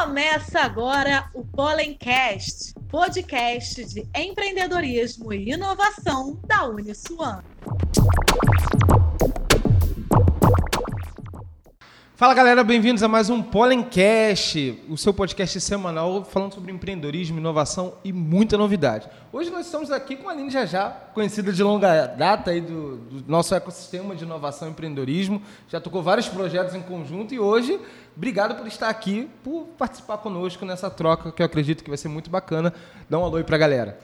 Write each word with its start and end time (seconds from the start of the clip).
Começa 0.00 0.60
agora 0.60 1.28
o 1.34 1.44
Pollencast, 1.44 2.72
podcast 2.88 3.84
de 3.84 4.08
empreendedorismo 4.14 5.32
e 5.32 5.50
inovação 5.50 6.38
da 6.46 6.66
Uniswan. 6.68 7.42
Fala 12.18 12.34
galera, 12.34 12.64
bem-vindos 12.64 13.00
a 13.04 13.06
mais 13.06 13.30
um 13.30 13.40
Pollencast, 13.40 14.82
o 14.88 14.96
seu 14.96 15.14
podcast 15.14 15.60
semanal 15.60 16.24
falando 16.24 16.52
sobre 16.52 16.72
empreendedorismo, 16.72 17.38
inovação 17.38 17.94
e 18.02 18.12
muita 18.12 18.58
novidade. 18.58 19.08
Hoje 19.32 19.50
nós 19.50 19.66
estamos 19.66 19.88
aqui 19.92 20.16
com 20.16 20.28
a 20.28 20.32
Aline 20.32 20.50
Jajá, 20.50 20.90
conhecida 21.14 21.52
de 21.52 21.62
longa 21.62 22.06
data 22.06 22.50
aí 22.50 22.60
do, 22.60 22.96
do, 22.96 23.30
nosso 23.30 23.54
ecossistema 23.54 24.16
de 24.16 24.24
inovação 24.24 24.66
e 24.66 24.72
empreendedorismo. 24.72 25.40
Já 25.68 25.80
tocou 25.80 26.02
vários 26.02 26.26
projetos 26.26 26.74
em 26.74 26.82
conjunto 26.82 27.32
e 27.34 27.38
hoje, 27.38 27.78
obrigado 28.16 28.56
por 28.56 28.66
estar 28.66 28.88
aqui, 28.88 29.30
por 29.44 29.68
participar 29.78 30.18
conosco 30.18 30.66
nessa 30.66 30.90
troca 30.90 31.30
que 31.30 31.40
eu 31.40 31.46
acredito 31.46 31.84
que 31.84 31.88
vai 31.88 31.96
ser 31.96 32.08
muito 32.08 32.28
bacana. 32.28 32.74
Dá 33.08 33.16
um 33.16 33.24
alô 33.24 33.36
aí 33.36 33.44
pra 33.44 33.56
galera. 33.56 33.96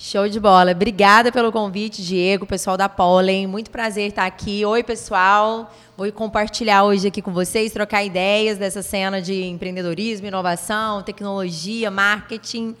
Show 0.00 0.28
de 0.28 0.38
bola. 0.38 0.70
Obrigada 0.70 1.32
pelo 1.32 1.50
convite, 1.50 2.04
Diego, 2.04 2.46
pessoal 2.46 2.76
da 2.76 2.88
Pollen. 2.88 3.48
Muito 3.48 3.68
prazer 3.68 4.10
estar 4.10 4.26
aqui. 4.26 4.64
Oi, 4.64 4.84
pessoal. 4.84 5.74
Vou 5.96 6.10
compartilhar 6.12 6.84
hoje 6.84 7.08
aqui 7.08 7.20
com 7.20 7.32
vocês, 7.32 7.72
trocar 7.72 8.04
ideias 8.04 8.58
dessa 8.58 8.80
cena 8.80 9.20
de 9.20 9.42
empreendedorismo, 9.42 10.28
inovação, 10.28 11.02
tecnologia, 11.02 11.90
marketing. 11.90 12.76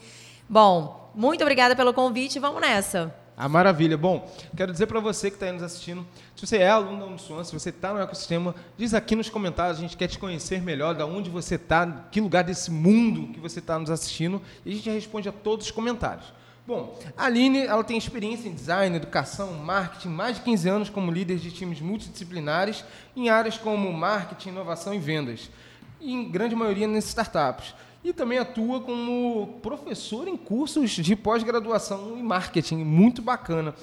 Bom, 0.48 1.10
muito 1.12 1.42
obrigada 1.42 1.74
pelo 1.74 1.92
convite. 1.92 2.38
Vamos 2.38 2.60
nessa. 2.60 3.12
Ah, 3.36 3.48
maravilha. 3.48 3.98
Bom, 3.98 4.32
quero 4.56 4.70
dizer 4.70 4.86
para 4.86 5.00
você 5.00 5.28
que 5.28 5.34
está 5.34 5.46
aí 5.46 5.52
nos 5.52 5.64
assistindo, 5.64 6.06
se 6.36 6.46
você 6.46 6.58
é 6.58 6.70
aluno 6.70 7.00
da 7.00 7.06
Uniswan, 7.06 7.42
se 7.42 7.52
você 7.52 7.70
está 7.70 7.92
no 7.92 8.00
ecossistema, 8.00 8.54
diz 8.76 8.94
aqui 8.94 9.16
nos 9.16 9.28
comentários, 9.28 9.78
a 9.78 9.80
gente 9.80 9.96
quer 9.96 10.06
te 10.06 10.20
conhecer 10.20 10.62
melhor, 10.62 10.94
da 10.94 11.04
onde 11.04 11.30
você 11.30 11.56
está, 11.56 12.06
que 12.12 12.20
lugar 12.20 12.44
desse 12.44 12.70
mundo 12.70 13.32
que 13.32 13.40
você 13.40 13.58
está 13.58 13.76
nos 13.76 13.90
assistindo, 13.90 14.40
e 14.64 14.70
a 14.70 14.74
gente 14.76 14.88
responde 14.90 15.28
a 15.28 15.32
todos 15.32 15.66
os 15.66 15.72
comentários. 15.72 16.38
Bom, 16.68 16.98
a 17.16 17.24
Aline 17.24 17.60
ela 17.60 17.82
tem 17.82 17.96
experiência 17.96 18.46
em 18.46 18.52
design, 18.52 18.94
educação, 18.94 19.54
marketing, 19.54 20.10
mais 20.10 20.36
de 20.36 20.42
15 20.42 20.68
anos 20.68 20.90
como 20.90 21.10
líder 21.10 21.38
de 21.38 21.50
times 21.50 21.80
multidisciplinares 21.80 22.84
em 23.16 23.30
áreas 23.30 23.56
como 23.56 23.90
marketing, 23.90 24.50
inovação 24.50 24.92
e 24.92 24.98
vendas, 24.98 25.50
em 25.98 26.30
grande 26.30 26.54
maioria 26.54 26.86
nas 26.86 27.06
startups. 27.06 27.74
E 28.04 28.12
também 28.12 28.38
atua 28.38 28.82
como 28.82 29.58
professor 29.62 30.28
em 30.28 30.36
cursos 30.36 30.90
de 30.90 31.16
pós-graduação 31.16 32.18
em 32.18 32.22
marketing, 32.22 32.84
muito 32.84 33.22
bacana. 33.22 33.74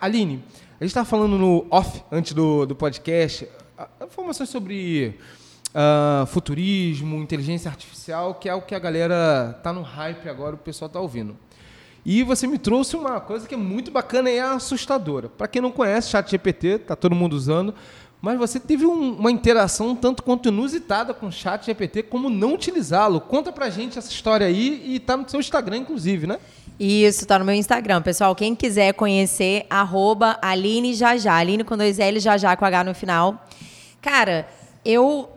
Aline, 0.00 0.42
a 0.80 0.82
gente 0.82 0.90
estava 0.90 1.06
falando 1.06 1.38
no 1.38 1.64
off, 1.70 2.02
antes 2.10 2.32
do, 2.32 2.66
do 2.66 2.74
podcast, 2.74 3.48
informações 4.04 4.48
sobre 4.48 5.16
uh, 5.68 6.26
futurismo, 6.26 7.18
inteligência 7.18 7.70
artificial, 7.70 8.34
que 8.34 8.48
é 8.48 8.54
o 8.54 8.62
que 8.62 8.74
a 8.74 8.80
galera 8.80 9.54
está 9.56 9.72
no 9.72 9.82
hype 9.82 10.28
agora, 10.28 10.56
o 10.56 10.58
pessoal 10.58 10.88
está 10.88 10.98
ouvindo. 10.98 11.36
E 12.04 12.22
você 12.22 12.46
me 12.46 12.58
trouxe 12.58 12.96
uma 12.96 13.20
coisa 13.20 13.46
que 13.46 13.54
é 13.54 13.58
muito 13.58 13.90
bacana 13.90 14.30
e 14.30 14.36
é 14.36 14.42
assustadora. 14.42 15.28
Para 15.28 15.46
quem 15.46 15.62
não 15.62 15.70
conhece, 15.70 16.10
Chat 16.10 16.30
GPT, 16.30 16.78
tá 16.78 16.96
todo 16.96 17.14
mundo 17.14 17.34
usando, 17.34 17.72
mas 18.20 18.38
você 18.38 18.58
teve 18.58 18.84
um, 18.84 19.14
uma 19.14 19.30
interação 19.30 19.94
tanto 19.94 20.22
quanto 20.22 20.48
inusitada 20.48 21.14
com 21.14 21.26
o 21.26 21.32
Chat 21.32 21.66
GPT, 21.66 22.04
como 22.04 22.28
não 22.28 22.54
utilizá-lo. 22.54 23.20
Conta 23.20 23.52
pra 23.52 23.70
gente 23.70 23.98
essa 23.98 24.10
história 24.10 24.46
aí 24.46 24.82
e 24.84 24.98
tá 24.98 25.16
no 25.16 25.28
seu 25.28 25.38
Instagram, 25.38 25.78
inclusive, 25.78 26.26
né? 26.26 26.38
Isso, 26.78 27.26
tá 27.26 27.38
no 27.38 27.44
meu 27.44 27.54
Instagram. 27.54 28.02
Pessoal, 28.02 28.34
quem 28.34 28.54
quiser 28.56 28.94
conhecer, 28.94 29.66
arroba 29.70 30.38
Aline 30.42 30.94
Jajá. 30.94 31.34
Aline 31.36 31.62
com 31.62 31.76
dois 31.76 32.00
L, 32.00 32.18
Jajá 32.18 32.56
com 32.56 32.64
H 32.64 32.84
no 32.84 32.94
final. 32.94 33.46
Cara, 34.00 34.48
eu 34.84 35.28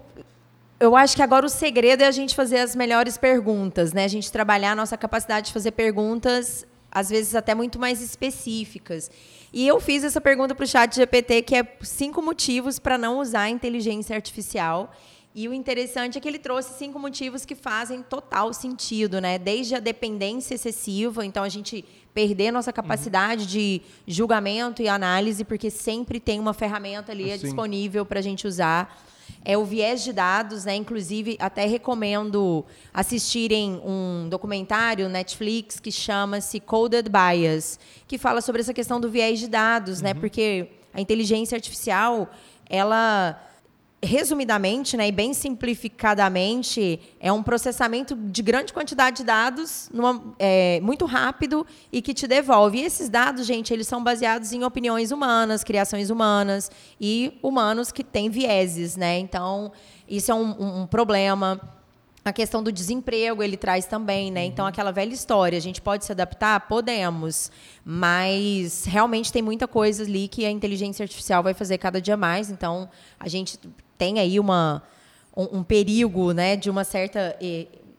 eu 0.80 0.96
acho 0.96 1.16
que 1.16 1.22
agora 1.22 1.46
o 1.46 1.50
segredo 1.50 2.02
é 2.04 2.08
a 2.08 2.12
gente 2.12 2.36
fazer 2.36 2.60
as 2.60 2.76
melhores 2.76 3.18
perguntas, 3.18 3.94
né? 3.94 4.04
A 4.04 4.10
gente 4.10 4.32
trabalhar 4.32 4.72
a 4.72 4.76
nossa 4.76 4.98
capacidade 4.98 5.48
de 5.48 5.54
fazer 5.54 5.72
perguntas, 5.72 6.68
às 6.92 7.10
vezes 7.10 7.34
até 7.34 7.56
muito 7.56 7.80
mais 7.80 8.02
específicas. 8.02 9.10
E 9.54 9.66
eu 9.66 9.80
fiz 9.80 10.04
essa 10.04 10.20
pergunta 10.20 10.54
para 10.54 10.66
o 10.66 10.68
chat 10.68 10.96
GPT, 10.96 11.42
que 11.44 11.56
é 11.56 11.66
cinco 11.82 12.22
motivos 12.22 12.78
para 12.78 12.98
não 12.98 13.20
usar 13.20 13.44
a 13.44 13.50
inteligência 13.50 14.16
artificial. 14.16 14.92
E 15.34 15.48
o 15.48 15.54
interessante 15.54 16.18
é 16.18 16.22
que 16.22 16.28
ele 16.28 16.40
trouxe 16.40 16.78
cinco 16.78 16.98
motivos 16.98 17.46
que 17.46 17.56
fazem 17.56 18.02
total 18.02 18.54
sentido, 18.54 19.20
né? 19.20 19.38
Desde 19.38 19.76
a 19.76 19.80
dependência 19.80 20.56
excessiva, 20.56 21.26
então 21.26 21.44
a 21.44 21.50
gente 21.50 21.84
perder 22.14 22.52
nossa 22.52 22.72
capacidade 22.72 23.42
uhum. 23.42 23.48
de 23.48 23.82
julgamento 24.08 24.82
e 24.82 24.88
análise, 24.88 25.44
porque 25.44 25.70
sempre 25.70 26.20
tem 26.20 26.40
uma 26.40 26.54
ferramenta 26.54 27.12
ali 27.12 27.32
assim. 27.32 27.44
disponível 27.44 28.06
para 28.06 28.20
a 28.20 28.24
gente 28.24 28.48
usar 28.48 28.98
é 29.46 29.56
o 29.56 29.64
viés 29.64 30.04
de 30.04 30.12
dados, 30.12 30.66
né? 30.66 30.76
Inclusive, 30.76 31.38
até 31.40 31.66
recomendo 31.66 32.66
assistirem 32.92 33.80
um 33.86 34.28
documentário 34.28 35.08
Netflix 35.08 35.80
que 35.80 35.92
chama-se 35.92 36.60
Coded 36.60 37.08
Bias, 37.08 37.80
que 38.08 38.18
fala 38.18 38.42
sobre 38.42 38.62
essa 38.62 38.74
questão 38.74 39.00
do 39.00 39.10
viés 39.10 39.40
de 39.40 39.48
dados, 39.48 40.02
né? 40.02 40.10
uhum. 40.10 40.16
né? 40.16 40.20
Porque 40.20 40.68
a 40.92 41.00
inteligência 41.00 41.56
artificial, 41.56 42.28
ela 42.68 43.40
resumidamente, 44.06 44.96
né, 44.96 45.08
e 45.08 45.12
bem 45.12 45.34
simplificadamente, 45.34 47.00
é 47.20 47.32
um 47.32 47.44
processamento 47.44 48.16
de 48.16 48.42
grande 48.42 48.72
quantidade 48.72 49.18
de 49.18 49.24
dados 49.24 49.90
numa, 49.94 50.36
é, 50.40 50.80
muito 50.82 51.06
rápido 51.06 51.66
e 51.92 52.02
que 52.02 52.14
te 52.14 52.28
devolve. 52.28 52.80
E 52.80 52.84
esses 52.84 53.10
dados, 53.10 53.46
gente, 53.46 53.74
eles 53.74 53.88
são 53.88 54.04
baseados 54.04 54.54
em 54.54 54.64
opiniões 54.64 55.12
humanas, 55.12 55.64
criações 55.64 56.10
humanas 56.10 56.72
e 57.02 57.38
humanos 57.42 57.92
que 57.92 58.04
têm 58.04 58.30
vieses, 58.30 58.96
né? 58.96 59.18
Então, 59.20 59.72
isso 60.08 60.32
é 60.32 60.36
um, 60.36 60.82
um 60.82 60.88
problema. 60.88 61.60
A 62.24 62.34
questão 62.34 62.64
do 62.64 62.72
desemprego 62.72 63.44
ele 63.44 63.56
traz 63.56 63.86
também, 63.86 64.32
né? 64.32 64.42
Uhum. 64.42 64.48
Então, 64.48 64.66
aquela 64.66 64.92
velha 64.92 65.14
história, 65.14 65.58
a 65.58 65.62
gente 65.62 65.80
pode 65.80 66.06
se 66.06 66.12
adaptar? 66.12 66.60
Podemos. 66.62 67.52
Mas 67.84 68.84
realmente 68.86 69.32
tem 69.32 69.44
muita 69.44 69.68
coisa 69.68 70.04
ali 70.04 70.28
que 70.28 70.44
a 70.44 70.50
inteligência 70.50 71.04
artificial 71.04 71.44
vai 71.44 71.54
fazer 71.54 71.78
cada 71.78 72.02
dia 72.02 72.18
mais. 72.18 72.50
Então, 72.50 72.90
a 73.20 73.28
gente 73.28 73.60
tem 73.98 74.20
aí 74.20 74.40
uma, 74.40 74.84
um, 75.36 75.60
um 75.60 75.64
perigo 75.64 76.32
né, 76.32 76.56
de 76.56 76.70
uma 76.70 76.84
certa. 76.84 77.38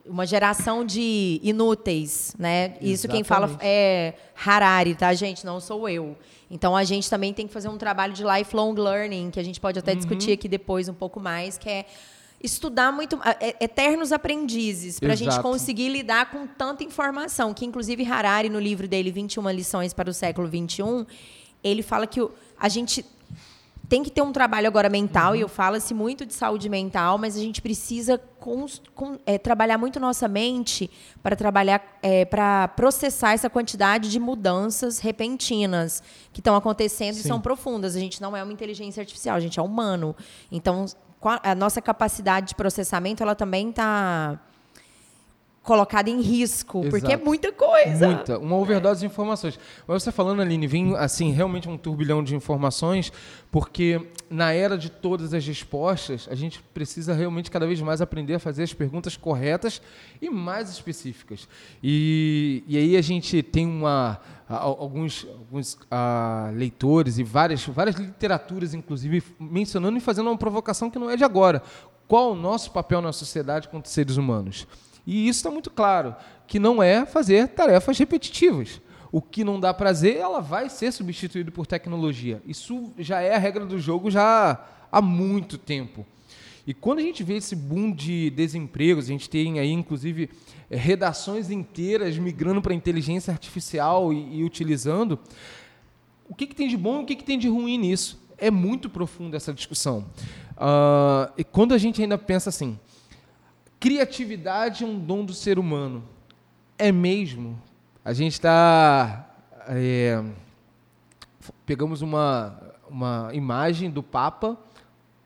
uma 0.05 0.25
geração 0.25 0.85
de 0.85 1.39
inúteis, 1.43 2.35
né? 2.39 2.75
Isso 2.81 3.07
quem 3.07 3.23
fala 3.23 3.57
é 3.61 4.13
Harari, 4.35 4.95
tá, 4.95 5.13
gente? 5.13 5.45
Não 5.45 5.59
sou 5.59 5.87
eu. 5.89 6.15
Então 6.49 6.75
a 6.75 6.83
gente 6.83 7.09
também 7.09 7.33
tem 7.33 7.45
que 7.47 7.53
fazer 7.53 7.67
um 7.67 7.77
trabalho 7.77 8.13
de 8.13 8.23
lifelong 8.23 8.73
learning, 8.73 9.31
que 9.31 9.39
a 9.39 9.43
gente 9.43 9.59
pode 9.59 9.77
até 9.77 9.91
uhum. 9.91 9.97
discutir 9.97 10.31
aqui 10.31 10.47
depois 10.47 10.87
um 10.87 10.93
pouco 10.93 11.19
mais, 11.19 11.57
que 11.57 11.69
é 11.69 11.85
estudar 12.41 12.91
muito 12.91 13.19
é, 13.39 13.63
eternos 13.63 14.11
aprendizes 14.11 14.99
para 14.99 15.13
a 15.13 15.15
gente 15.15 15.39
conseguir 15.41 15.89
lidar 15.89 16.29
com 16.29 16.45
tanta 16.45 16.83
informação 16.83 17.53
que 17.53 17.65
inclusive 17.65 18.05
Harari 18.05 18.47
no 18.47 18.59
livro 18.59 18.87
dele 18.87 19.11
21 19.11 19.49
lições 19.49 19.91
para 19.91 20.07
o 20.09 20.13
século 20.13 20.47
21 20.47 21.05
ele 21.63 21.81
fala 21.81 22.05
que 22.05 22.19
a 22.59 22.69
gente 22.69 23.03
tem 23.89 24.03
que 24.03 24.11
ter 24.11 24.21
um 24.21 24.31
trabalho 24.31 24.67
agora 24.67 24.89
mental, 24.89 25.31
uhum. 25.31 25.37
e 25.37 25.41
eu 25.41 25.47
falo-se 25.47 25.93
muito 25.93 26.25
de 26.25 26.33
saúde 26.33 26.67
mental, 26.67 27.17
mas 27.17 27.37
a 27.37 27.39
gente 27.39 27.61
precisa 27.61 28.21
é, 29.25 29.37
trabalhar 29.37 29.77
muito 29.77 29.99
nossa 29.99 30.27
mente 30.27 30.89
para 31.23 31.35
trabalhar, 31.35 31.81
é, 32.01 32.25
para 32.25 32.67
processar 32.69 33.33
essa 33.33 33.49
quantidade 33.49 34.09
de 34.09 34.19
mudanças 34.19 34.99
repentinas 34.99 36.03
que 36.33 36.41
estão 36.41 36.55
acontecendo 36.55 37.15
Sim. 37.15 37.21
e 37.21 37.23
são 37.23 37.39
profundas. 37.39 37.95
A 37.95 37.99
gente 37.99 38.21
não 38.21 38.35
é 38.35 38.43
uma 38.43 38.51
inteligência 38.51 39.01
artificial, 39.01 39.37
a 39.37 39.39
gente 39.39 39.57
é 39.59 39.61
humano. 39.61 40.15
Então, 40.51 40.85
a 41.43 41.55
nossa 41.55 41.81
capacidade 41.81 42.49
de 42.49 42.55
processamento, 42.55 43.23
ela 43.23 43.35
também 43.35 43.69
está 43.69 44.39
colocada 45.67 46.09
em 46.09 46.21
risco, 46.21 46.79
Exato. 46.79 46.89
porque 46.91 47.13
é 47.13 47.17
muita 47.17 47.51
coisa. 47.51 48.07
Muita, 48.07 48.39
uma 48.39 48.55
overdose 48.55 49.01
de 49.01 49.05
informações. 49.05 49.59
Mas 49.85 50.01
você 50.01 50.13
falando, 50.13 50.41
Aline, 50.41 50.65
vem 50.65 50.95
assim, 50.95 51.33
realmente 51.33 51.67
um 51.67 51.77
turbilhão 51.77 52.23
de 52.23 52.33
informações, 52.33 53.11
porque 53.51 54.01
na 54.29 54.53
era 54.53 54.77
de 54.77 54.89
todas 54.89 55.33
as 55.33 55.45
respostas, 55.45 56.25
a 56.31 56.35
gente 56.35 56.63
precisa 56.73 57.13
realmente 57.13 57.51
cada 57.51 57.67
vez 57.67 57.81
mais 57.81 57.99
aprender 57.99 58.35
a 58.35 58.39
fazer 58.39 58.63
as 58.63 58.73
perguntas 58.73 59.17
corretas 59.17 59.81
e 60.21 60.29
mais 60.29 60.69
específicas. 60.69 61.49
E, 61.83 62.63
e 62.65 62.77
aí 62.77 62.95
a 62.95 63.01
gente 63.01 63.43
tem 63.43 63.67
uma 63.67 64.21
alguns, 64.47 65.27
alguns 65.29 65.73
uh, 65.73 66.55
leitores 66.55 67.17
e 67.17 67.23
várias, 67.23 67.65
várias 67.65 67.97
literaturas, 67.97 68.73
inclusive, 68.73 69.21
mencionando 69.37 69.97
e 69.97 69.99
fazendo 69.99 70.29
uma 70.29 70.37
provocação 70.37 70.89
que 70.89 70.97
não 70.97 71.09
é 71.09 71.17
de 71.17 71.25
agora. 71.25 71.61
Qual 72.07 72.31
o 72.31 72.35
nosso 72.35 72.71
papel 72.71 73.01
na 73.01 73.11
sociedade 73.11 73.67
contra 73.67 73.91
seres 73.91 74.15
humanos? 74.15 74.65
E 75.07 75.29
isso 75.29 75.39
está 75.39 75.49
muito 75.49 75.71
claro, 75.71 76.13
que 76.45 76.59
não 76.59 76.83
é 76.83 77.05
fazer 77.05 77.47
tarefas 77.47 77.97
repetitivas. 77.97 78.81
O 79.09 79.21
que 79.21 79.41
não 79.41 79.57
dá 79.57 79.73
prazer, 79.73 80.17
ela 80.17 80.41
vai 80.41 80.69
ser 80.69 80.91
substituído 80.91 81.49
por 81.49 81.65
tecnologia. 81.65 82.41
Isso 82.45 82.91
já 82.99 83.21
é 83.21 83.33
a 83.33 83.39
regra 83.39 83.65
do 83.65 83.79
jogo 83.79 84.11
já 84.11 84.61
há 84.91 85.01
muito 85.01 85.57
tempo. 85.57 86.05
E 86.67 86.73
quando 86.73 86.99
a 86.99 87.01
gente 87.01 87.23
vê 87.23 87.37
esse 87.37 87.55
boom 87.55 87.89
de 87.89 88.29
desempregos, 88.31 89.05
a 89.05 89.07
gente 89.07 89.29
tem 89.29 89.57
aí, 89.57 89.71
inclusive, 89.71 90.29
eh, 90.69 90.75
redações 90.75 91.49
inteiras 91.49 92.17
migrando 92.17 92.61
para 92.61 92.73
inteligência 92.73 93.31
artificial 93.31 94.11
e, 94.11 94.39
e, 94.39 94.43
utilizando, 94.43 95.17
o 96.27 96.35
que, 96.35 96.45
que 96.45 96.53
tem 96.53 96.67
de 96.67 96.75
bom 96.75 96.99
e 96.99 97.03
o 97.03 97.05
que, 97.05 97.15
que 97.15 97.23
tem 97.23 97.39
de 97.39 97.47
ruim 97.47 97.77
nisso? 97.77 98.21
É 98.37 98.51
muito 98.51 98.89
profunda 98.89 99.37
essa 99.37 99.53
discussão. 99.53 100.05
Uh, 100.57 101.31
e 101.37 101.43
quando 101.45 101.73
a 101.73 101.77
gente 101.77 102.01
ainda 102.01 102.17
pensa 102.17 102.49
assim, 102.49 102.77
criatividade 103.79 104.83
é 104.83 104.87
um 104.87 104.99
dom 104.99 105.23
do 105.23 105.33
ser 105.33 105.59
humano. 105.59 106.03
É 106.77 106.91
mesmo? 106.91 107.61
A 108.03 108.13
gente 108.13 108.33
está. 108.33 109.29
É, 109.67 110.23
pegamos 111.65 112.01
uma, 112.01 112.59
uma 112.89 113.29
imagem 113.33 113.89
do 113.89 114.01
Papa 114.01 114.57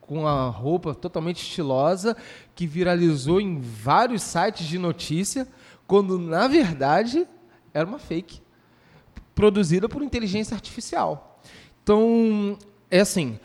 com 0.01 0.27
a 0.27 0.49
roupa 0.49 0.93
totalmente 0.93 1.41
estilosa 1.41 2.17
que 2.55 2.67
viralizou 2.67 3.39
em 3.39 3.59
vários 3.59 4.23
sites 4.23 4.67
de 4.67 4.77
notícia, 4.77 5.47
quando 5.87 6.17
na 6.17 6.47
verdade 6.47 7.27
era 7.73 7.87
uma 7.87 7.99
fake 7.99 8.41
produzida 9.33 9.87
por 9.87 10.01
inteligência 10.01 10.55
artificial. 10.55 11.39
Então, 11.83 12.57
é 12.89 12.99
assim, 12.99 13.39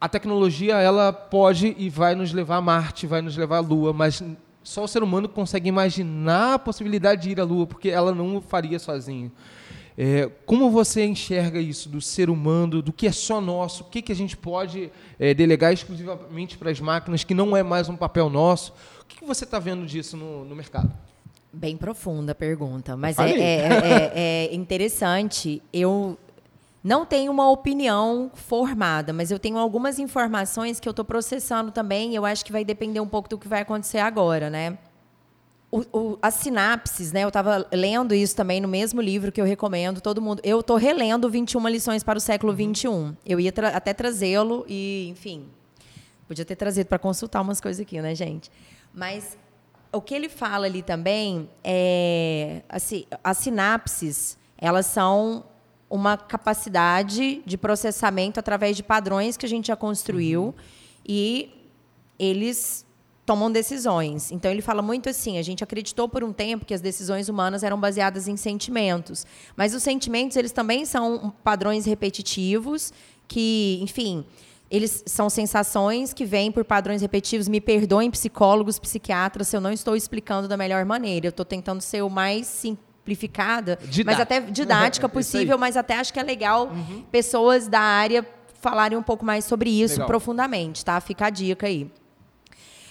a 0.00 0.08
tecnologia 0.08 0.76
ela 0.76 1.12
pode 1.12 1.74
e 1.76 1.90
vai 1.90 2.14
nos 2.14 2.32
levar 2.32 2.56
a 2.56 2.60
Marte, 2.60 3.06
vai 3.06 3.20
nos 3.20 3.36
levar 3.36 3.56
à 3.56 3.60
Lua, 3.60 3.92
mas 3.92 4.22
só 4.62 4.84
o 4.84 4.88
ser 4.88 5.02
humano 5.02 5.28
consegue 5.28 5.68
imaginar 5.68 6.54
a 6.54 6.58
possibilidade 6.58 7.22
de 7.22 7.30
ir 7.30 7.40
à 7.40 7.44
Lua, 7.44 7.66
porque 7.66 7.88
ela 7.88 8.14
não 8.14 8.36
o 8.36 8.40
faria 8.40 8.78
sozinho. 8.78 9.32
É, 10.00 10.30
como 10.46 10.70
você 10.70 11.04
enxerga 11.04 11.58
isso 11.58 11.88
do 11.88 12.00
ser 12.00 12.30
humano, 12.30 12.80
do 12.80 12.92
que 12.92 13.08
é 13.08 13.10
só 13.10 13.40
nosso, 13.40 13.82
o 13.82 13.86
que, 13.86 14.00
que 14.00 14.12
a 14.12 14.14
gente 14.14 14.36
pode 14.36 14.92
é, 15.18 15.34
delegar 15.34 15.72
exclusivamente 15.72 16.56
para 16.56 16.70
as 16.70 16.78
máquinas, 16.78 17.24
que 17.24 17.34
não 17.34 17.56
é 17.56 17.64
mais 17.64 17.88
um 17.88 17.96
papel 17.96 18.30
nosso? 18.30 18.72
O 19.02 19.06
que, 19.06 19.16
que 19.16 19.24
você 19.24 19.42
está 19.42 19.58
vendo 19.58 19.84
disso 19.84 20.16
no, 20.16 20.44
no 20.44 20.54
mercado? 20.54 20.92
Bem 21.52 21.76
profunda 21.76 22.30
a 22.30 22.34
pergunta, 22.34 22.96
mas 22.96 23.18
é, 23.18 23.30
é, 23.30 23.32
é, 23.40 24.48
é 24.52 24.54
interessante. 24.54 25.60
Eu 25.72 26.16
não 26.82 27.04
tenho 27.04 27.32
uma 27.32 27.50
opinião 27.50 28.30
formada, 28.34 29.12
mas 29.12 29.30
eu 29.30 29.38
tenho 29.38 29.58
algumas 29.58 29.98
informações 29.98 30.78
que 30.78 30.88
eu 30.88 30.92
estou 30.92 31.04
processando 31.04 31.72
também. 31.72 32.12
E 32.12 32.14
eu 32.14 32.24
acho 32.24 32.44
que 32.44 32.52
vai 32.52 32.64
depender 32.64 33.00
um 33.00 33.08
pouco 33.08 33.28
do 33.28 33.38
que 33.38 33.48
vai 33.48 33.62
acontecer 33.62 33.98
agora, 33.98 34.48
né? 34.48 34.78
O, 35.70 35.80
o, 35.92 36.18
as 36.22 36.34
sinapses, 36.34 37.12
né? 37.12 37.24
Eu 37.24 37.28
estava 37.28 37.66
lendo 37.72 38.14
isso 38.14 38.34
também 38.34 38.60
no 38.60 38.68
mesmo 38.68 39.00
livro 39.00 39.30
que 39.30 39.40
eu 39.40 39.44
recomendo 39.44 40.00
todo 40.00 40.22
mundo. 40.22 40.40
Eu 40.44 40.60
estou 40.60 40.76
relendo 40.76 41.28
21 41.28 41.68
lições 41.68 42.02
para 42.02 42.16
o 42.16 42.20
século 42.20 42.52
uhum. 42.52 42.56
21. 42.56 43.16
Eu 43.26 43.40
ia 43.40 43.52
tra 43.52 43.68
até 43.68 43.92
trazê-lo 43.92 44.64
e, 44.68 45.08
enfim, 45.10 45.46
podia 46.26 46.44
ter 46.44 46.56
trazido 46.56 46.86
para 46.86 46.98
consultar 46.98 47.42
umas 47.42 47.60
coisas 47.60 47.82
aqui, 47.82 48.00
né, 48.00 48.14
gente? 48.14 48.50
Mas 48.94 49.36
o 49.92 50.00
que 50.00 50.14
ele 50.14 50.28
fala 50.28 50.66
ali 50.66 50.82
também 50.82 51.50
é, 51.62 52.62
assim, 52.68 53.04
as 53.22 53.36
sinapses, 53.38 54.38
elas 54.56 54.86
são 54.86 55.44
uma 55.90 56.16
capacidade 56.16 57.42
de 57.44 57.56
processamento 57.56 58.38
através 58.38 58.76
de 58.76 58.82
padrões 58.82 59.36
que 59.36 59.46
a 59.46 59.48
gente 59.48 59.68
já 59.68 59.76
construiu 59.76 60.42
uhum. 60.42 60.54
e 61.06 61.50
eles 62.18 62.84
tomam 63.24 63.50
decisões. 63.50 64.32
Então 64.32 64.50
ele 64.50 64.62
fala 64.62 64.80
muito 64.80 65.08
assim, 65.08 65.38
a 65.38 65.42
gente 65.42 65.62
acreditou 65.62 66.08
por 66.08 66.24
um 66.24 66.32
tempo 66.32 66.64
que 66.64 66.72
as 66.72 66.80
decisões 66.80 67.28
humanas 67.28 67.62
eram 67.62 67.78
baseadas 67.78 68.26
em 68.26 68.36
sentimentos, 68.36 69.26
mas 69.56 69.74
os 69.74 69.82
sentimentos 69.82 70.36
eles 70.36 70.52
também 70.52 70.84
são 70.84 71.32
padrões 71.44 71.84
repetitivos 71.84 72.92
que, 73.26 73.78
enfim, 73.82 74.24
eles 74.70 75.02
são 75.06 75.28
sensações 75.28 76.12
que 76.12 76.24
vêm 76.24 76.50
por 76.50 76.64
padrões 76.64 77.02
repetitivos. 77.02 77.48
Me 77.48 77.60
perdoem 77.60 78.10
psicólogos, 78.10 78.78
psiquiatras, 78.78 79.48
se 79.48 79.56
eu 79.56 79.60
não 79.60 79.72
estou 79.72 79.94
explicando 79.96 80.48
da 80.48 80.56
melhor 80.56 80.84
maneira. 80.84 81.26
Eu 81.26 81.30
estou 81.30 81.44
tentando 81.44 81.80
ser 81.80 82.02
o 82.02 82.10
mais 82.10 82.46
simples 82.46 82.87
simplificada, 83.08 83.78
mas 84.04 84.20
até 84.20 84.40
didática 84.40 85.08
possível, 85.08 85.56
mas 85.56 85.76
até 85.76 85.96
acho 85.96 86.12
que 86.12 86.20
é 86.20 86.22
legal 86.22 86.68
uhum. 86.68 87.02
pessoas 87.10 87.68
da 87.68 87.80
área 87.80 88.26
falarem 88.60 88.98
um 88.98 89.02
pouco 89.02 89.24
mais 89.24 89.44
sobre 89.44 89.70
isso 89.70 89.94
legal. 89.94 90.06
profundamente, 90.06 90.84
tá? 90.84 91.00
Fica 91.00 91.26
a 91.26 91.30
dica 91.30 91.66
aí. 91.66 91.90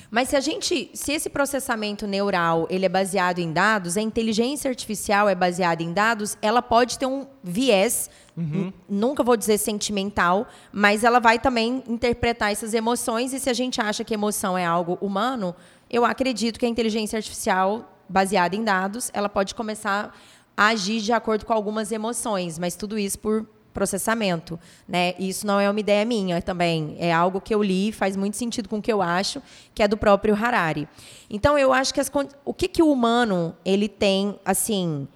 Mas 0.10 0.30
se 0.30 0.38
a 0.38 0.40
gente, 0.40 0.90
se 0.94 1.12
esse 1.12 1.30
processamento 1.30 2.08
neural 2.08 2.66
ele 2.70 2.86
é 2.86 2.90
baseado 2.90 3.40
em 3.40 3.52
dados, 3.52 3.98
a 3.98 4.02
inteligência 4.02 4.70
artificial 4.70 5.28
é 5.28 5.36
baseada 5.36 5.84
em 5.84 5.92
dados, 5.92 6.38
ela 6.42 6.62
pode 6.62 6.98
ter 6.98 7.06
um 7.06 7.28
viés, 7.44 8.10
uhum. 8.38 8.72
nunca 8.88 9.22
vou 9.22 9.36
dizer 9.36 9.58
sentimental, 9.58 10.48
mas 10.72 11.04
ela 11.04 11.20
vai 11.20 11.38
também 11.38 11.84
interpretar 11.90 12.54
essas 12.54 12.74
emoções 12.74 13.34
e 13.34 13.40
se 13.40 13.50
a 13.50 13.54
gente 13.54 13.82
acha 13.82 14.06
que 14.06 14.14
emoção 14.14 14.58
é 14.58 14.66
algo 14.66 14.98
humano, 15.02 15.54
eu 15.90 16.06
acredito 16.06 16.58
que 16.58 16.66
a 16.66 16.70
inteligência 16.70 17.18
artificial 17.18 17.97
baseada 18.10 18.56
em 18.56 18.64
dados, 18.64 19.12
ela 19.14 19.30
pode 19.30 19.54
começar 19.56 20.16
a 20.56 20.68
agir 20.68 21.02
de 21.02 21.14
acordo 21.14 21.46
com 21.46 21.54
algumas 21.54 21.92
emoções, 21.92 22.58
mas 22.58 22.76
tudo 22.76 22.98
isso 22.98 23.20
por 23.20 23.48
processamento, 23.78 24.60
né? 24.88 25.14
Isso 25.20 25.46
não 25.46 25.60
é 25.60 25.70
uma 25.70 25.80
ideia 25.80 26.04
minha 26.04 26.42
também, 26.42 26.96
é 26.98 27.14
algo 27.14 27.40
que 27.40 27.54
eu 27.54 27.62
li, 27.62 27.92
faz 27.92 28.16
muito 28.16 28.36
sentido 28.36 28.68
com 28.68 28.80
o 28.80 28.82
que 28.82 28.92
eu 28.92 29.04
acho, 29.04 29.40
que 29.76 29.84
é 29.84 29.88
do 29.88 29.96
próprio 29.96 30.34
Harari. 30.34 30.90
Então 31.30 31.56
eu 31.60 31.72
acho 31.72 31.94
que 31.94 32.00
as, 32.00 32.12
o 32.44 32.56
que 32.56 32.68
que 32.68 32.82
o 32.82 32.92
humano 32.92 33.56
ele 33.64 33.88
tem 33.88 34.40
assim 34.44 35.08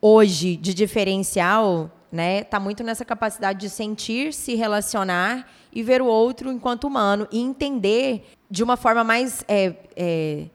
hoje 0.00 0.56
de 0.56 0.72
diferencial, 0.72 1.90
né? 2.10 2.42
Tá 2.42 2.58
muito 2.58 2.82
nessa 2.82 3.04
capacidade 3.04 3.60
de 3.60 3.68
sentir, 3.68 4.32
se 4.32 4.54
relacionar 4.54 5.46
e 5.70 5.82
ver 5.82 6.00
o 6.00 6.06
outro 6.06 6.50
enquanto 6.50 6.86
humano 6.86 7.28
e 7.30 7.38
entender 7.38 8.24
de 8.50 8.62
uma 8.62 8.78
forma 8.78 9.04
mais 9.04 9.44
é, 9.46 9.74
é, 9.94 10.46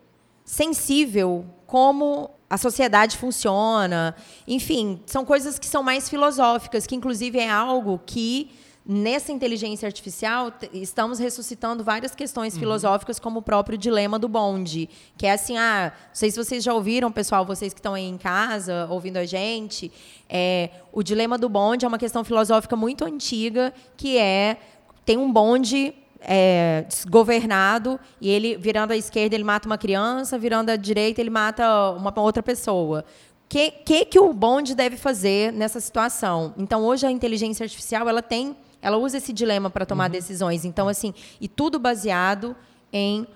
sensível 0.44 1.46
como 1.72 2.30
a 2.50 2.58
sociedade 2.58 3.16
funciona. 3.16 4.14
Enfim, 4.46 5.00
são 5.06 5.24
coisas 5.24 5.58
que 5.58 5.66
são 5.66 5.82
mais 5.82 6.10
filosóficas, 6.10 6.86
que 6.86 6.94
inclusive 6.94 7.40
é 7.40 7.50
algo 7.50 7.98
que 8.06 8.52
nessa 8.86 9.32
inteligência 9.32 9.86
artificial 9.86 10.52
estamos 10.74 11.18
ressuscitando 11.18 11.82
várias 11.82 12.14
questões 12.14 12.56
uhum. 12.56 12.60
filosóficas 12.60 13.22
como 13.22 13.40
o 13.40 13.42
próprio 13.42 13.78
dilema 13.78 14.20
do 14.20 14.28
bonde, 14.28 14.90
que 15.18 15.26
é 15.26 15.32
assim, 15.32 15.58
ah, 15.58 15.94
não 15.96 16.14
sei 16.14 16.30
se 16.30 16.44
vocês 16.44 16.62
já 16.62 16.74
ouviram, 16.74 17.10
pessoal, 17.10 17.46
vocês 17.46 17.74
que 17.74 17.80
estão 17.80 17.94
aí 17.94 18.04
em 18.04 18.18
casa 18.18 18.86
ouvindo 18.90 19.16
a 19.16 19.26
gente, 19.26 19.90
é, 20.28 20.72
o 20.92 21.02
dilema 21.02 21.38
do 21.38 21.48
bonde 21.48 21.86
é 21.86 21.88
uma 21.88 21.98
questão 21.98 22.22
filosófica 22.26 22.76
muito 22.76 23.06
antiga, 23.06 23.74
que 23.96 24.18
é 24.18 24.58
tem 25.06 25.18
um 25.18 25.32
bonde 25.32 25.94
é, 26.22 26.86
desgovernado 26.88 28.00
e 28.20 28.30
ele 28.30 28.56
virando 28.58 28.92
à 28.92 28.98
esquerda 28.98 29.36
ele 29.36 29.44
mata 29.44 29.68
uma 29.68 29.78
criança, 29.78 30.38
virando 30.38 30.70
à 30.70 30.76
direita 30.76 31.20
ele 31.20 31.30
mata 31.30 31.92
uma 31.92 32.14
outra 32.20 32.44
pessoa. 32.44 33.04
O 33.46 33.50
que, 33.50 33.72
que, 33.72 34.06
que 34.06 34.20
o 34.20 34.32
bonde 34.32 34.76
deve 34.76 34.96
fazer 34.96 35.52
nessa 35.52 35.80
situação? 35.80 36.54
Então 36.58 36.84
hoje 36.84 37.06
a 37.06 37.12
inteligência 37.12 37.64
artificial 37.64 38.08
ela 38.08 38.22
tem, 38.22 38.56
ela 38.82 38.98
usa 38.98 39.18
esse 39.18 39.34
dilema 39.34 39.70
para 39.70 39.86
tomar 39.86 40.06
uhum. 40.06 40.12
decisões. 40.12 40.64
Então 40.64 40.88
assim 40.88 41.14
e 41.40 41.48
tudo 41.48 41.80
baseado 41.80 42.56
em 42.94 43.28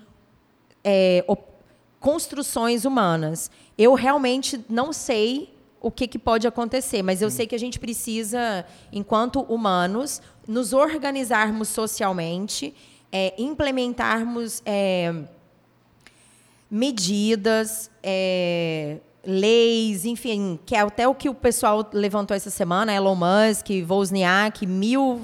é, 0.84 1.24
construções 1.98 2.84
humanas. 2.84 3.50
Eu 3.76 3.94
realmente 3.94 4.64
não 4.68 4.92
sei 4.92 5.55
o 5.86 5.90
que, 5.90 6.08
que 6.08 6.18
pode 6.18 6.48
acontecer, 6.48 7.00
mas 7.00 7.22
eu 7.22 7.30
Sim. 7.30 7.36
sei 7.36 7.46
que 7.46 7.54
a 7.54 7.58
gente 7.58 7.78
precisa, 7.78 8.66
enquanto 8.92 9.42
humanos, 9.42 10.20
nos 10.48 10.72
organizarmos 10.72 11.68
socialmente, 11.68 12.74
é, 13.12 13.32
implementarmos 13.38 14.60
é, 14.66 15.14
medidas, 16.68 17.88
é, 18.02 18.96
leis, 19.24 20.04
enfim, 20.04 20.58
que 20.66 20.74
é 20.74 20.80
até 20.80 21.06
o 21.06 21.14
que 21.14 21.28
o 21.28 21.34
pessoal 21.34 21.88
levantou 21.92 22.36
essa 22.36 22.50
semana, 22.50 22.92
Elon 22.92 23.14
Musk, 23.14 23.68
Wozniak, 23.88 24.66
mil 24.66 25.22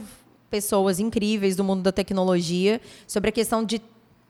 pessoas 0.49 1.00
incríveis 1.00 1.57
do 1.57 1.64
mundo 1.64 1.83
da 1.83 1.90
tecnologia, 1.90 2.81
sobre 3.04 3.31
a 3.31 3.33
questão 3.33 3.64
de 3.64 3.83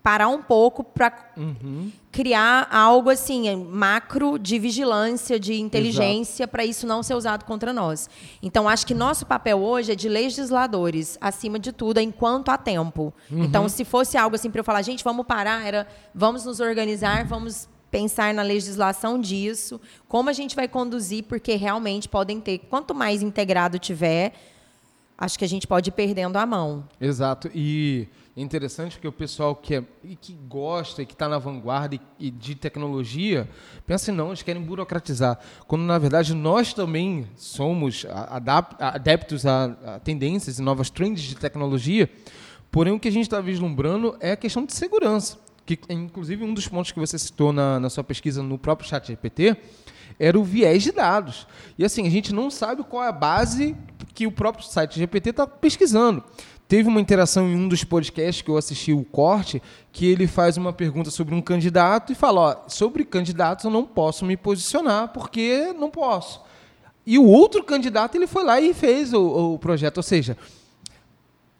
parar 0.02 0.28
um 0.28 0.42
pouco 0.42 0.82
para 0.82 1.30
uhum. 1.36 1.92
Criar 2.12 2.69
algo 2.71 3.09
assim 3.09 3.57
macro 3.57 4.38
de 4.38 4.59
vigilância, 4.59 5.40
de 5.40 5.59
inteligência 5.59 6.47
para 6.47 6.62
isso 6.62 6.87
não 6.87 7.02
ser 7.02 7.14
usado 7.14 7.47
contra 7.47 7.73
nós. 7.73 8.09
Então 8.42 8.69
acho 8.69 8.87
que 8.87 8.92
nosso 8.92 9.25
papel 9.25 9.59
hoje 9.62 9.92
é 9.92 9.95
de 9.95 10.11
legisladores, 10.11 11.16
acima 11.23 11.59
de 11.59 11.73
tudo, 11.73 11.99
enquanto 11.99 12.50
há 12.50 12.59
tempo. 12.59 13.14
Uhum. 13.31 13.45
Então 13.45 13.66
se 13.66 13.83
fosse 13.83 14.19
algo 14.19 14.37
assim 14.37 14.50
para 14.50 14.61
eu 14.61 14.64
falar, 14.64 14.83
gente, 14.83 15.02
vamos 15.02 15.26
parar, 15.26 15.66
era 15.66 15.88
vamos 16.14 16.45
nos 16.45 16.61
organizar, 16.61 17.25
vamos 17.25 17.66
pensar 17.90 18.35
na 18.35 18.42
legislação 18.42 19.19
disso, 19.19 19.81
como 20.07 20.28
a 20.28 20.33
gente 20.35 20.54
vai 20.54 20.69
conduzir, 20.69 21.25
porque 21.25 21.57
realmente 21.57 22.09
podem 22.09 22.40
ter, 22.40 22.59
quanto 22.59 22.95
mais 22.95 23.23
integrado 23.23 23.78
tiver, 23.78 24.35
acho 25.16 25.38
que 25.38 25.45
a 25.45 25.49
gente 25.49 25.66
pode 25.66 25.88
ir 25.88 25.92
perdendo 25.92 26.37
a 26.37 26.45
mão. 26.45 26.85
Exato. 27.00 27.50
E 27.54 28.09
é 28.34 28.40
interessante 28.40 28.92
porque 28.92 29.08
o 29.08 29.12
pessoal 29.12 29.54
que, 29.54 29.74
é, 29.74 29.84
que 30.18 30.32
gosta 30.48 31.02
e 31.02 31.06
que 31.06 31.12
está 31.12 31.28
na 31.28 31.38
vanguarda 31.38 31.96
e, 31.96 32.00
e, 32.18 32.30
de 32.30 32.54
tecnologia 32.54 33.46
pensa 33.86 34.10
assim, 34.10 34.16
não, 34.16 34.28
eles 34.28 34.42
querem 34.42 34.62
burocratizar. 34.62 35.38
Quando, 35.66 35.82
na 35.82 35.98
verdade, 35.98 36.34
nós 36.34 36.72
também 36.72 37.26
somos 37.36 38.06
adeptos 38.10 39.44
a, 39.44 39.64
a 39.64 40.00
tendências 40.00 40.58
e 40.58 40.62
novas 40.62 40.88
trends 40.88 41.22
de 41.22 41.36
tecnologia, 41.36 42.08
porém 42.70 42.94
o 42.94 42.98
que 42.98 43.08
a 43.08 43.12
gente 43.12 43.24
está 43.24 43.38
vislumbrando 43.38 44.16
é 44.18 44.32
a 44.32 44.36
questão 44.36 44.64
de 44.64 44.72
segurança. 44.72 45.38
Que, 45.66 45.78
inclusive, 45.90 46.42
um 46.42 46.54
dos 46.54 46.66
pontos 46.66 46.90
que 46.90 46.98
você 46.98 47.18
citou 47.18 47.52
na, 47.52 47.78
na 47.78 47.90
sua 47.90 48.02
pesquisa 48.02 48.42
no 48.42 48.56
próprio 48.56 48.88
chat 48.88 49.06
GPT 49.06 49.58
era 50.18 50.38
o 50.38 50.44
viés 50.44 50.82
de 50.82 50.90
dados. 50.90 51.46
E 51.78 51.84
assim, 51.84 52.06
a 52.06 52.10
gente 52.10 52.32
não 52.32 52.50
sabe 52.50 52.82
qual 52.82 53.04
é 53.04 53.08
a 53.08 53.12
base 53.12 53.76
que 54.14 54.26
o 54.26 54.32
próprio 54.32 54.64
site 54.64 54.98
GPT 54.98 55.30
está 55.30 55.46
pesquisando 55.46 56.24
teve 56.72 56.88
uma 56.88 57.02
interação 57.02 57.50
em 57.50 57.54
um 57.54 57.68
dos 57.68 57.84
podcasts 57.84 58.40
que 58.40 58.48
eu 58.50 58.56
assisti 58.56 58.94
o 58.94 59.04
corte, 59.04 59.62
que 59.92 60.06
ele 60.06 60.26
faz 60.26 60.56
uma 60.56 60.72
pergunta 60.72 61.10
sobre 61.10 61.34
um 61.34 61.42
candidato 61.42 62.12
e 62.12 62.14
fala, 62.14 62.40
ó, 62.40 62.56
sobre 62.66 63.04
candidatos 63.04 63.66
eu 63.66 63.70
não 63.70 63.84
posso 63.84 64.24
me 64.24 64.38
posicionar 64.38 65.08
porque 65.08 65.74
não 65.78 65.90
posso. 65.90 66.40
E 67.04 67.18
o 67.18 67.26
outro 67.26 67.62
candidato 67.62 68.14
ele 68.14 68.26
foi 68.26 68.42
lá 68.42 68.58
e 68.58 68.72
fez 68.72 69.12
o, 69.12 69.52
o 69.52 69.58
projeto, 69.58 69.98
ou 69.98 70.02
seja, 70.02 70.34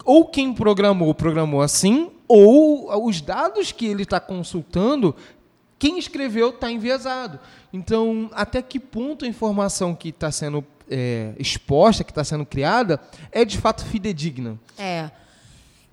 ou 0.03 0.25
quem 0.25 0.55
programou 0.55 1.15
programou 1.15 1.61
assim, 1.61 2.11
ou 2.27 3.07
os 3.07 3.21
dados 3.21 3.71
que 3.71 3.85
ele 3.85 4.05
está 4.05 4.19
consultando, 4.19 5.15
quem 5.79 5.99
escreveu 5.99 6.49
está 6.49 6.71
enviesado. 6.71 7.39
Então, 7.71 8.31
até 8.33 8.63
que 8.63 8.81
ponto 8.81 9.27
a 9.27 9.29
informação 9.29 9.95
que 9.95 10.09
está 10.09 10.33
sendo 10.33 10.65
é, 10.93 11.33
exposta, 11.39 12.05
que 12.05 12.11
está 12.11 12.23
sendo 12.23 12.45
criada, 12.45 13.01
é 13.31 13.45
de 13.45 13.59
fato 13.59 13.85
fidedigna? 13.85 14.59
É. 14.79 15.11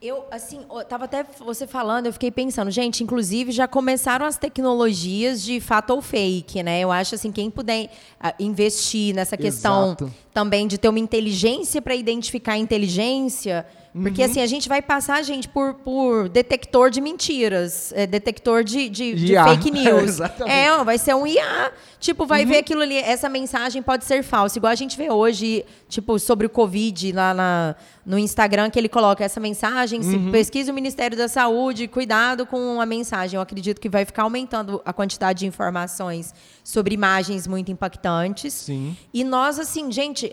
Eu, 0.02 0.24
assim, 0.32 0.62
tava 0.88 1.06
até 1.06 1.26
você 1.40 1.68
falando, 1.68 2.06
eu 2.06 2.14
fiquei 2.14 2.32
pensando, 2.32 2.72
gente, 2.72 3.04
inclusive 3.04 3.52
já 3.52 3.68
começaram 3.68 4.26
as 4.26 4.38
tecnologias 4.38 5.42
de 5.42 5.60
fato 5.60 5.90
ou 5.90 6.02
fake, 6.02 6.64
né? 6.64 6.80
Eu 6.80 6.90
acho 6.90 7.16
assim, 7.16 7.34
quem 7.34 7.52
puder 7.52 7.90
ah, 8.18 8.34
investir 8.40 9.14
nessa 9.14 9.36
questão 9.36 9.88
Exato. 9.88 10.14
Também 10.40 10.68
de 10.68 10.78
ter 10.78 10.88
uma 10.88 11.00
inteligência 11.00 11.82
para 11.82 11.94
identificar 11.94 12.54
a 12.54 12.58
inteligência, 12.58 13.66
porque 13.92 14.22
assim, 14.22 14.40
a 14.40 14.46
gente 14.46 14.70
vai 14.70 14.82
passar, 14.82 15.22
gente, 15.24 15.50
por, 15.50 15.74
por 15.74 16.30
detector 16.30 16.92
de 16.92 17.02
mentiras, 17.02 17.92
é, 17.96 18.06
detector 18.06 18.64
de, 18.64 18.88
de, 18.88 19.16
de 19.16 19.34
fake 19.34 19.72
news. 19.72 20.20
É, 20.46 20.84
vai 20.84 20.98
ser 20.98 21.16
um 21.16 21.26
IA. 21.26 21.72
Tipo, 22.00 22.26
vai 22.26 22.46
ver 22.46 22.60
aquilo 22.60 22.82
ali, 22.82 22.96
essa 22.96 23.28
mensagem 23.28 23.82
pode 23.82 24.06
ser 24.06 24.24
falsa. 24.24 24.58
Igual 24.58 24.72
a 24.72 24.76
gente 24.76 24.96
vê 24.96 25.12
hoje, 25.12 25.66
tipo, 25.90 26.18
sobre 26.20 26.46
o 26.46 26.50
Covid 26.50 27.12
lá 27.12 27.34
na, 27.34 27.76
no 28.06 28.18
Instagram, 28.18 28.70
que 28.70 28.80
ele 28.80 28.88
coloca 28.88 29.24
essa 29.24 29.40
mensagem, 29.40 30.02
se 30.02 30.18
pesquisa 30.32 30.72
o 30.72 30.76
Ministério 30.76 31.18
da 31.18 31.28
Saúde, 31.28 31.88
cuidado 31.88 32.46
com 32.46 32.80
a 32.80 32.86
mensagem. 32.86 33.36
Eu 33.36 33.42
acredito 33.42 33.82
que 33.82 33.90
vai 33.90 34.06
ficar 34.06 34.24
aumentando 34.24 34.82
a 34.86 34.94
quantidade 34.94 35.40
de 35.40 35.48
informações 35.48 36.34
sobre 36.64 36.94
imagens 36.94 37.48
muito 37.48 37.72
impactantes. 37.72 38.54
Sim. 38.54 38.96
E 39.14 39.24
nós, 39.24 39.60
assim, 39.60 39.92
gente, 39.92 40.29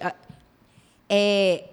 é, 1.09 1.65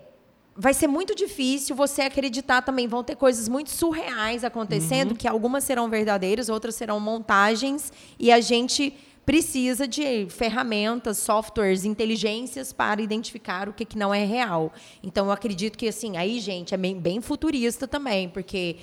vai 0.56 0.74
ser 0.74 0.88
muito 0.88 1.16
difícil 1.16 1.76
você 1.76 2.04
acreditar 2.04 2.62
também. 2.62 2.88
Vão 2.88 3.04
ter 3.04 3.16
coisas 3.16 3.50
muito 3.50 3.70
surreais 3.70 4.44
acontecendo, 4.44 5.16
que 5.16 5.28
algumas 5.28 5.64
serão 5.64 5.90
verdadeiras, 5.90 6.50
outras 6.50 6.76
serão 6.76 7.00
montagens, 7.00 7.92
e 8.20 8.32
a 8.32 8.40
gente 8.40 8.94
precisa 9.26 9.88
de 9.88 10.28
ferramentas, 10.30 11.18
softwares, 11.18 11.86
inteligências 11.86 12.74
para 12.74 13.02
identificar 13.02 13.70
o 13.70 13.74
que, 13.74 13.86
que 13.86 13.98
não 13.98 14.14
é 14.14 14.26
real. 14.26 14.72
Então, 15.02 15.28
eu 15.28 15.32
acredito 15.32 15.78
que, 15.78 15.88
assim, 15.88 16.18
aí, 16.18 16.40
gente, 16.40 16.74
é 16.74 16.78
bem, 16.78 17.00
bem 17.00 17.22
futurista 17.22 17.88
também, 17.88 18.28
porque 18.28 18.78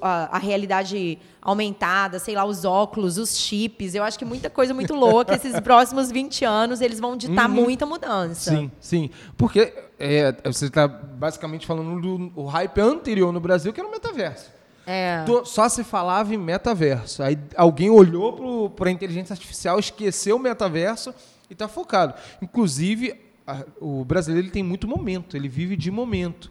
a, 0.00 0.36
a 0.36 0.38
realidade 0.38 1.18
aumentada, 1.42 2.18
sei 2.18 2.34
lá, 2.34 2.44
os 2.44 2.64
óculos, 2.64 3.18
os 3.18 3.36
chips, 3.36 3.94
eu 3.94 4.04
acho 4.04 4.18
que 4.18 4.24
muita 4.24 4.48
coisa 4.48 4.72
muito 4.72 4.94
louca. 4.94 5.34
Esses 5.34 5.58
próximos 5.60 6.10
20 6.10 6.44
anos, 6.44 6.80
eles 6.80 7.00
vão 7.00 7.16
ditar 7.16 7.48
muita 7.48 7.84
mudança. 7.84 8.50
Sim, 8.50 8.70
sim. 8.78 9.10
Porque 9.36 9.72
é, 9.98 10.34
você 10.44 10.66
está 10.66 10.86
basicamente 10.86 11.66
falando 11.66 12.00
do 12.00 12.44
hype 12.44 12.80
anterior 12.80 13.32
no 13.32 13.40
Brasil, 13.40 13.72
que 13.72 13.80
era 13.80 13.88
o 13.88 13.92
metaverso. 13.92 14.59
É. 14.86 15.24
Só 15.44 15.68
se 15.68 15.84
falava 15.84 16.34
em 16.34 16.38
metaverso. 16.38 17.22
Aí 17.22 17.38
alguém 17.56 17.90
olhou 17.90 18.68
para 18.70 18.88
a 18.88 18.92
inteligência 18.92 19.32
artificial, 19.32 19.78
esqueceu 19.78 20.36
o 20.36 20.38
metaverso 20.38 21.14
e 21.48 21.52
está 21.52 21.68
focado. 21.68 22.14
Inclusive, 22.42 23.14
a- 23.46 23.64
o 23.80 24.04
brasileiro 24.04 24.46
ele 24.46 24.52
tem 24.52 24.62
muito 24.62 24.88
momento, 24.88 25.36
ele 25.36 25.48
vive 25.48 25.76
de 25.76 25.90
momento. 25.90 26.50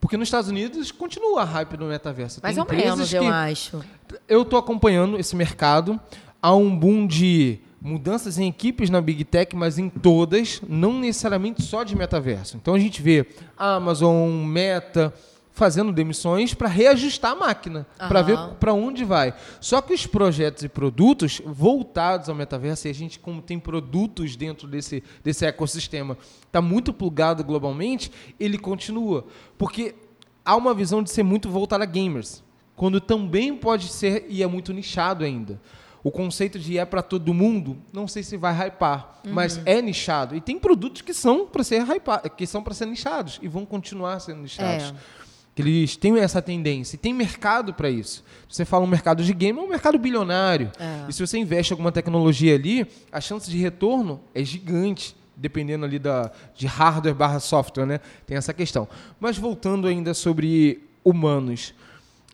Porque 0.00 0.16
nos 0.16 0.28
Estados 0.28 0.48
Unidos 0.48 0.92
continua 0.92 1.42
a 1.42 1.44
hype 1.44 1.76
do 1.76 1.84
metaverso. 1.86 2.40
Mais 2.42 2.54
Tem 2.54 2.62
ou 2.62 2.70
menos, 2.70 2.84
empresas 2.84 3.12
eu 3.14 3.22
que- 3.22 3.28
acho. 3.28 3.84
eu 4.28 4.42
estou 4.42 4.58
acompanhando 4.58 5.18
esse 5.18 5.34
mercado. 5.34 6.00
Há 6.40 6.54
um 6.54 6.74
boom 6.74 7.04
de 7.06 7.58
mudanças 7.82 8.38
em 8.38 8.48
equipes 8.48 8.90
na 8.90 9.00
Big 9.00 9.24
Tech, 9.24 9.54
mas 9.56 9.76
em 9.76 9.88
todas, 9.88 10.60
não 10.68 10.92
necessariamente 11.00 11.62
só 11.62 11.82
de 11.82 11.96
metaverso. 11.96 12.56
Então 12.56 12.74
a 12.74 12.78
gente 12.78 13.02
vê 13.02 13.26
Amazon, 13.56 14.30
Meta 14.44 15.12
fazendo 15.58 15.92
demissões 15.92 16.54
para 16.54 16.68
reajustar 16.68 17.32
a 17.32 17.34
máquina, 17.34 17.84
para 17.98 18.22
ver 18.22 18.38
para 18.60 18.72
onde 18.72 19.04
vai. 19.04 19.34
Só 19.60 19.82
que 19.82 19.92
os 19.92 20.06
projetos 20.06 20.62
e 20.62 20.68
produtos 20.68 21.42
voltados 21.44 22.28
ao 22.28 22.34
metaverso, 22.34 22.86
e 22.86 22.90
a 22.90 22.94
gente 22.94 23.18
como 23.18 23.42
tem 23.42 23.58
produtos 23.58 24.36
dentro 24.36 24.68
desse, 24.68 25.02
desse 25.22 25.44
ecossistema, 25.44 26.16
está 26.46 26.62
muito 26.62 26.92
plugado 26.92 27.42
globalmente, 27.42 28.12
ele 28.38 28.56
continua. 28.56 29.26
Porque 29.58 29.96
há 30.44 30.54
uma 30.54 30.72
visão 30.72 31.02
de 31.02 31.10
ser 31.10 31.24
muito 31.24 31.50
voltada 31.50 31.82
a 31.82 31.86
gamers, 31.86 32.42
quando 32.76 33.00
também 33.00 33.56
pode 33.56 33.88
ser 33.88 34.26
e 34.28 34.44
é 34.44 34.46
muito 34.46 34.72
nichado 34.72 35.24
ainda. 35.24 35.60
O 36.04 36.12
conceito 36.12 36.56
de 36.56 36.78
é 36.78 36.84
para 36.84 37.02
todo 37.02 37.34
mundo, 37.34 37.76
não 37.92 38.06
sei 38.06 38.22
se 38.22 38.36
vai 38.36 38.54
hypar, 38.54 39.20
mas 39.24 39.60
é 39.66 39.82
nichado 39.82 40.36
e 40.36 40.40
tem 40.40 40.56
produtos 40.56 41.02
que 41.02 41.12
são 41.12 41.46
para 41.46 41.64
ser 41.64 41.82
hypar, 41.82 42.22
que 42.30 42.46
são 42.46 42.62
para 42.62 42.72
ser 42.72 42.86
nichados 42.86 43.40
e 43.42 43.48
vão 43.48 43.66
continuar 43.66 44.20
sendo 44.20 44.40
nichados. 44.40 44.94
É. 44.96 45.17
Que 45.58 45.62
eles 45.62 45.96
têm 45.96 46.16
essa 46.20 46.40
tendência 46.40 46.94
e 46.94 46.98
tem 47.00 47.12
mercado 47.12 47.74
para 47.74 47.90
isso. 47.90 48.22
Você 48.48 48.64
fala 48.64 48.84
um 48.84 48.86
mercado 48.86 49.24
de 49.24 49.34
game, 49.34 49.58
é 49.58 49.60
um 49.60 49.68
mercado 49.68 49.98
bilionário. 49.98 50.70
É. 50.78 51.06
E 51.08 51.12
se 51.12 51.26
você 51.26 51.36
investe 51.36 51.72
em 51.72 51.74
alguma 51.74 51.90
tecnologia 51.90 52.54
ali, 52.54 52.86
a 53.10 53.20
chance 53.20 53.50
de 53.50 53.58
retorno 53.58 54.20
é 54.32 54.44
gigante, 54.44 55.16
dependendo 55.34 55.84
ali 55.84 55.98
da, 55.98 56.30
de 56.54 56.68
hardware 56.68 57.12
barra 57.12 57.40
software, 57.40 57.86
né? 57.86 57.98
Tem 58.24 58.36
essa 58.36 58.54
questão. 58.54 58.86
Mas 59.18 59.36
voltando 59.36 59.88
ainda 59.88 60.14
sobre 60.14 60.80
humanos, 61.02 61.74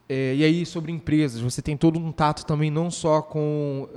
é, 0.06 0.34
e 0.34 0.44
aí 0.44 0.66
sobre 0.66 0.92
empresas, 0.92 1.40
você 1.40 1.62
tem 1.62 1.78
todo 1.78 1.98
um 1.98 2.12
tato 2.12 2.44
também 2.44 2.70
não 2.70 2.90
só 2.90 3.22
com 3.22 3.88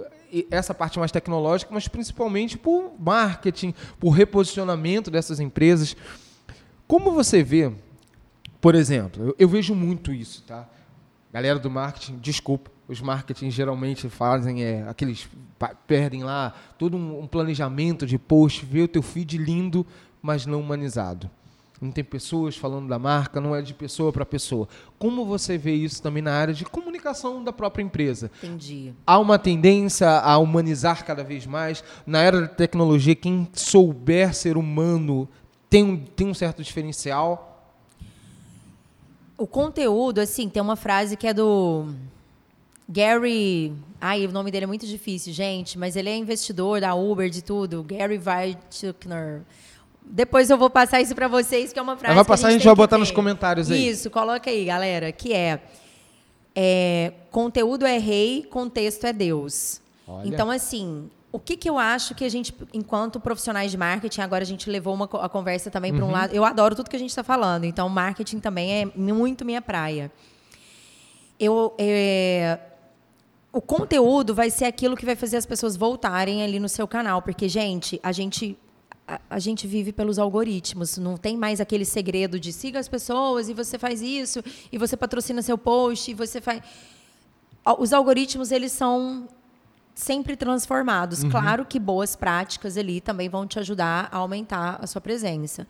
essa 0.49 0.73
parte 0.73 0.99
mais 0.99 1.11
tecnológica, 1.11 1.73
mas 1.73 1.85
principalmente 1.85 2.57
por 2.57 2.93
marketing, 2.97 3.73
por 3.99 4.11
reposicionamento 4.11 5.11
dessas 5.11 5.41
empresas. 5.41 5.97
Como 6.87 7.11
você 7.11 7.43
vê, 7.43 7.73
por 8.59 8.75
exemplo, 8.75 9.27
eu, 9.27 9.35
eu 9.39 9.47
vejo 9.47 9.73
muito 9.75 10.11
isso, 10.11 10.43
tá? 10.43 10.67
Galera 11.31 11.59
do 11.59 11.69
marketing, 11.69 12.17
desculpa, 12.17 12.71
os 12.87 13.01
marketing 13.01 13.51
geralmente 13.51 14.09
fazem 14.09 14.63
é, 14.63 14.87
aqueles 14.87 15.27
perdem 15.87 16.23
lá 16.23 16.53
todo 16.77 16.95
um, 16.95 17.21
um 17.21 17.27
planejamento 17.27 18.05
de 18.05 18.17
post, 18.17 18.65
vê 18.65 18.83
o 18.83 18.87
teu 18.87 19.01
feed 19.01 19.37
lindo, 19.37 19.85
mas 20.21 20.45
não 20.45 20.59
humanizado. 20.59 21.29
Não 21.79 21.91
tem 21.91 22.03
pessoas 22.03 22.57
falando 22.57 22.87
da 22.87 22.97
marca, 22.97 23.39
não 23.39 23.55
é 23.55 23.61
de 23.61 23.73
pessoa 23.73 24.11
para 24.11 24.25
pessoa. 24.25 24.67
Como 24.97 25.25
você 25.25 25.57
vê 25.59 25.75
isso 25.75 26.01
também 26.01 26.23
na 26.23 26.33
área 26.33 26.53
de 26.53 26.65
comunicação 26.65 27.43
da 27.43 27.53
própria 27.53 27.83
empresa? 27.83 28.31
Entendi. 28.41 28.93
Há 29.05 29.19
uma 29.19 29.37
tendência 29.37 30.09
a 30.09 30.37
humanizar 30.39 31.05
cada 31.05 31.23
vez 31.23 31.45
mais. 31.45 31.83
Na 32.05 32.21
era 32.21 32.41
da 32.41 32.47
tecnologia, 32.47 33.13
quem 33.13 33.47
souber 33.53 34.33
ser 34.33 34.57
humano 34.57 35.29
tem 35.69 35.83
um, 35.83 35.97
tem 35.97 36.27
um 36.27 36.33
certo 36.33 36.63
diferencial. 36.63 37.56
O 39.37 39.45
conteúdo, 39.45 40.19
assim, 40.19 40.49
tem 40.49 40.61
uma 40.61 40.75
frase 40.75 41.15
que 41.15 41.27
é 41.27 41.33
do 41.33 41.93
Gary. 42.89 43.73
Ai, 44.01 44.25
o 44.25 44.31
nome 44.31 44.49
dele 44.49 44.63
é 44.63 44.67
muito 44.67 44.87
difícil, 44.87 45.31
gente, 45.31 45.77
mas 45.77 45.95
ele 45.95 46.09
é 46.09 46.15
investidor 46.15 46.81
da 46.81 46.95
Uber, 46.95 47.29
de 47.29 47.43
tudo. 47.43 47.83
Gary 47.83 48.17
Vaynerchuk. 48.17 49.07
Depois 50.01 50.49
eu 50.49 50.57
vou 50.57 50.69
passar 50.69 51.01
isso 51.01 51.13
para 51.13 51.27
vocês, 51.27 51.73
que 51.73 51.79
é 51.79 51.81
uma 51.81 51.97
frase. 51.97 52.15
vai 52.15 52.23
passar, 52.23 52.47
a 52.47 52.51
gente 52.51 52.61
tem 52.61 52.65
vai 52.67 52.75
que 52.75 52.81
botar 52.81 52.97
nos 52.97 53.11
comentários 53.11 53.69
aí. 53.69 53.89
Isso, 53.89 54.09
coloca 54.09 54.49
aí, 54.49 54.65
galera, 54.65 55.11
que 55.11 55.33
é, 55.33 55.61
é 56.55 57.13
conteúdo 57.29 57.85
é 57.85 57.97
rei, 57.97 58.47
contexto 58.49 59.05
é 59.05 59.13
Deus. 59.13 59.81
Olha. 60.07 60.27
Então, 60.27 60.49
assim, 60.49 61.09
o 61.31 61.39
que, 61.39 61.57
que 61.57 61.69
eu 61.69 61.77
acho 61.77 62.15
que 62.15 62.23
a 62.23 62.29
gente, 62.29 62.55
enquanto 62.73 63.19
profissionais 63.19 63.69
de 63.69 63.77
marketing, 63.77 64.21
agora 64.21 64.43
a 64.43 64.47
gente 64.47 64.69
levou 64.69 64.93
uma, 64.93 65.05
a 65.05 65.29
conversa 65.29 65.69
também 65.69 65.91
Uhum. 65.91 65.97
para 65.97 66.05
um 66.07 66.11
lado. 66.11 66.33
Eu 66.33 66.45
adoro 66.45 66.75
tudo 66.75 66.89
que 66.89 66.95
a 66.95 66.99
gente 66.99 67.09
está 67.09 67.23
falando, 67.23 67.65
então 67.65 67.89
marketing 67.89 68.39
também 68.39 68.81
é 68.81 68.85
muito 68.95 69.43
minha 69.43 69.61
praia. 69.61 70.11
Eu, 71.39 71.75
é, 71.77 72.57
o 73.51 73.61
conteúdo 73.61 74.33
vai 74.33 74.49
ser 74.49 74.65
aquilo 74.65 74.95
que 74.95 75.05
vai 75.05 75.15
fazer 75.15 75.37
as 75.37 75.45
pessoas 75.45 75.75
voltarem 75.75 76.43
ali 76.43 76.59
no 76.59 76.69
seu 76.69 76.87
canal, 76.87 77.21
porque, 77.21 77.47
gente, 77.49 77.99
a 78.01 78.11
gente. 78.11 78.57
A, 79.07 79.21
a 79.29 79.39
gente 79.39 79.65
vive 79.67 79.93
pelos 79.93 80.19
algoritmos, 80.19 80.97
não 80.97 81.15
tem 81.15 81.37
mais 81.37 81.61
aquele 81.61 81.85
segredo 81.85 82.37
de 82.37 82.51
siga 82.51 82.77
as 82.77 82.89
pessoas 82.89 83.47
e 83.47 83.53
você 83.53 83.79
faz 83.79 84.01
isso, 84.01 84.43
e 84.69 84.77
você 84.77 84.97
patrocina 84.97 85.41
seu 85.41 85.57
post, 85.57 86.11
e 86.11 86.13
você 86.13 86.41
faz. 86.41 86.61
Os 87.79 87.93
algoritmos, 87.93 88.51
eles 88.51 88.73
são 88.73 89.29
sempre 89.97 90.35
transformados. 90.35 91.23
Claro 91.23 91.65
que 91.65 91.79
boas 91.79 92.15
práticas 92.15 92.77
ali 92.77 93.01
também 93.01 93.27
vão 93.27 93.47
te 93.47 93.57
ajudar 93.57 94.07
a 94.11 94.17
aumentar 94.17 94.77
a 94.79 94.85
sua 94.85 95.01
presença. 95.01 95.65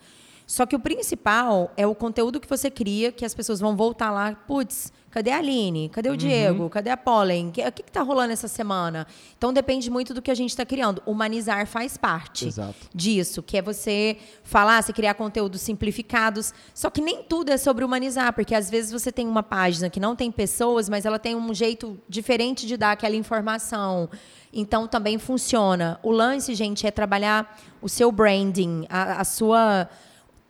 Só 0.45 0.65
que 0.65 0.75
o 0.75 0.79
principal 0.79 1.71
é 1.77 1.87
o 1.87 1.95
conteúdo 1.95 2.39
que 2.39 2.47
você 2.47 2.69
cria, 2.69 3.11
que 3.11 3.23
as 3.23 3.33
pessoas 3.33 3.61
vão 3.61 3.75
voltar 3.75 4.11
lá, 4.11 4.33
putz, 4.33 4.91
cadê 5.17 5.31
a 5.31 5.37
Aline? 5.39 5.89
Cadê 5.89 6.09
o 6.09 6.11
Uhum. 6.11 6.17
Diego? 6.17 6.69
Cadê 6.69 6.91
a 6.91 6.97
Pollen? 6.97 7.47
O 7.49 7.51
que, 7.51 7.71
que, 7.71 7.81
que 7.83 7.91
tá 7.91 8.03
rolando 8.03 8.31
essa 8.33 8.47
semana? 8.47 9.07
Então 9.35 9.51
depende 9.51 9.89
muito 9.89 10.13
do 10.13 10.21
que 10.21 10.29
a 10.29 10.35
gente 10.35 10.51
está 10.51 10.63
criando. 10.63 11.01
Humanizar 11.07 11.65
faz 11.65 11.97
parte 11.97 12.47
Exato. 12.47 12.75
disso, 12.93 13.41
que 13.41 13.57
é 13.57 13.61
você 13.61 14.17
falar, 14.43 14.83
você 14.83 14.93
criar 14.93 15.15
conteúdos 15.15 15.61
simplificados. 15.61 16.53
Só 16.71 16.91
que 16.91 17.01
nem 17.01 17.23
tudo 17.23 17.49
é 17.49 17.57
sobre 17.57 17.83
humanizar, 17.83 18.31
porque 18.33 18.53
às 18.53 18.69
vezes 18.69 18.91
você 18.91 19.11
tem 19.11 19.27
uma 19.27 19.41
página 19.41 19.89
que 19.89 19.99
não 19.99 20.15
tem 20.15 20.31
pessoas, 20.31 20.87
mas 20.87 21.03
ela 21.03 21.17
tem 21.17 21.35
um 21.35 21.51
jeito 21.53 21.97
diferente 22.07 22.67
de 22.67 22.77
dar 22.77 22.91
aquela 22.91 23.15
informação. 23.15 24.07
Então 24.53 24.87
também 24.87 25.17
funciona. 25.17 25.99
O 26.03 26.11
lance, 26.11 26.53
gente, 26.53 26.85
é 26.85 26.91
trabalhar 26.91 27.59
o 27.81 27.89
seu 27.89 28.11
branding, 28.11 28.85
a, 28.87 29.21
a 29.21 29.23
sua. 29.23 29.89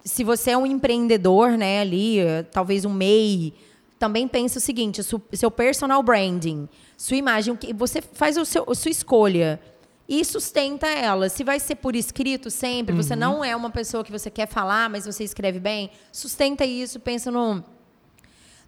Se 0.04 0.24
você 0.24 0.52
é 0.52 0.58
um 0.58 0.66
empreendedor, 0.66 1.52
né, 1.58 1.80
ali, 1.82 2.18
talvez 2.52 2.86
um 2.86 2.94
MEI, 2.94 3.54
também 3.98 4.28
pensa 4.28 4.60
o 4.60 4.62
seguinte: 4.62 5.02
seu 5.04 5.52
personal 5.52 6.02
branding, 6.04 6.68
sua 6.96 7.18
imagem, 7.18 7.54
o 7.54 7.58
que 7.58 7.74
você 7.74 8.02
faz 8.02 8.38
o 8.38 8.46
seu, 8.46 8.66
a 8.70 8.76
sua 8.76 8.92
escolha 8.92 9.60
e 10.08 10.24
sustenta 10.24 10.88
ela. 10.88 11.28
Se 11.28 11.44
vai 11.44 11.60
ser 11.60 11.76
por 11.76 11.96
escrito 11.96 12.50
sempre, 12.50 12.96
você 12.96 13.16
não 13.16 13.44
é 13.44 13.56
uma 13.56 13.70
pessoa 13.70 14.04
que 14.04 14.12
você 14.12 14.30
quer 14.30 14.48
falar, 14.48 14.90
mas 14.90 15.06
você 15.06 15.24
escreve 15.24 15.60
bem, 15.60 15.90
sustenta 16.12 16.66
isso, 16.66 17.00
pensa 17.00 17.30
no 17.30 17.64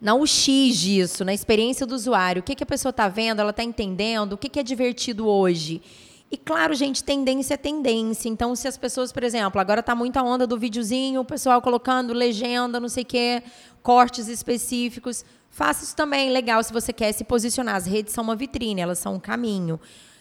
na 0.00 0.14
UX 0.14 0.46
disso, 0.78 1.24
na 1.26 1.34
experiência 1.34 1.84
do 1.84 1.94
usuário. 1.94 2.40
O 2.40 2.42
que, 2.42 2.54
que 2.54 2.62
a 2.62 2.66
pessoa 2.66 2.90
está 2.90 3.06
vendo, 3.06 3.40
ela 3.40 3.50
está 3.50 3.62
entendendo, 3.62 4.32
o 4.32 4.38
que, 4.38 4.48
que 4.48 4.58
é 4.58 4.62
divertido 4.62 5.28
hoje. 5.28 5.82
E 6.30 6.36
claro, 6.36 6.72
gente, 6.74 7.02
tendência 7.02 7.54
é 7.54 7.56
tendência. 7.56 8.28
Então, 8.28 8.54
se 8.54 8.68
as 8.68 8.76
pessoas, 8.76 9.10
por 9.10 9.24
exemplo, 9.24 9.60
agora 9.60 9.80
está 9.80 9.96
muita 9.96 10.22
onda 10.22 10.46
do 10.46 10.56
videozinho, 10.56 11.20
o 11.20 11.24
pessoal 11.24 11.60
colocando 11.60 12.12
legenda, 12.12 12.78
não 12.78 12.88
sei 12.88 13.02
o 13.02 13.06
quê, 13.06 13.42
cortes 13.82 14.28
específicos. 14.28 15.24
Faça 15.50 15.82
isso 15.82 15.96
também, 15.96 16.30
legal, 16.30 16.62
se 16.62 16.72
você 16.72 16.92
quer 16.92 17.10
se 17.12 17.24
posicionar. 17.24 17.74
As 17.74 17.86
redes 17.86 18.12
são 18.12 18.22
uma 18.22 18.36
vitrine, 18.36 18.80
elas 18.80 19.00
são 19.00 19.14
um 19.14 19.18
caminho. 19.18 19.80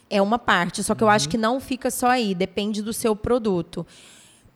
É 0.09 0.19
uma 0.19 0.39
parte, 0.39 0.83
só 0.83 0.95
que 0.95 1.03
eu 1.03 1.09
acho 1.09 1.29
que 1.29 1.37
não 1.37 1.59
fica 1.59 1.91
só 1.91 2.07
aí, 2.07 2.33
depende 2.33 2.81
do 2.81 2.91
seu 2.91 3.15
produto. 3.15 3.85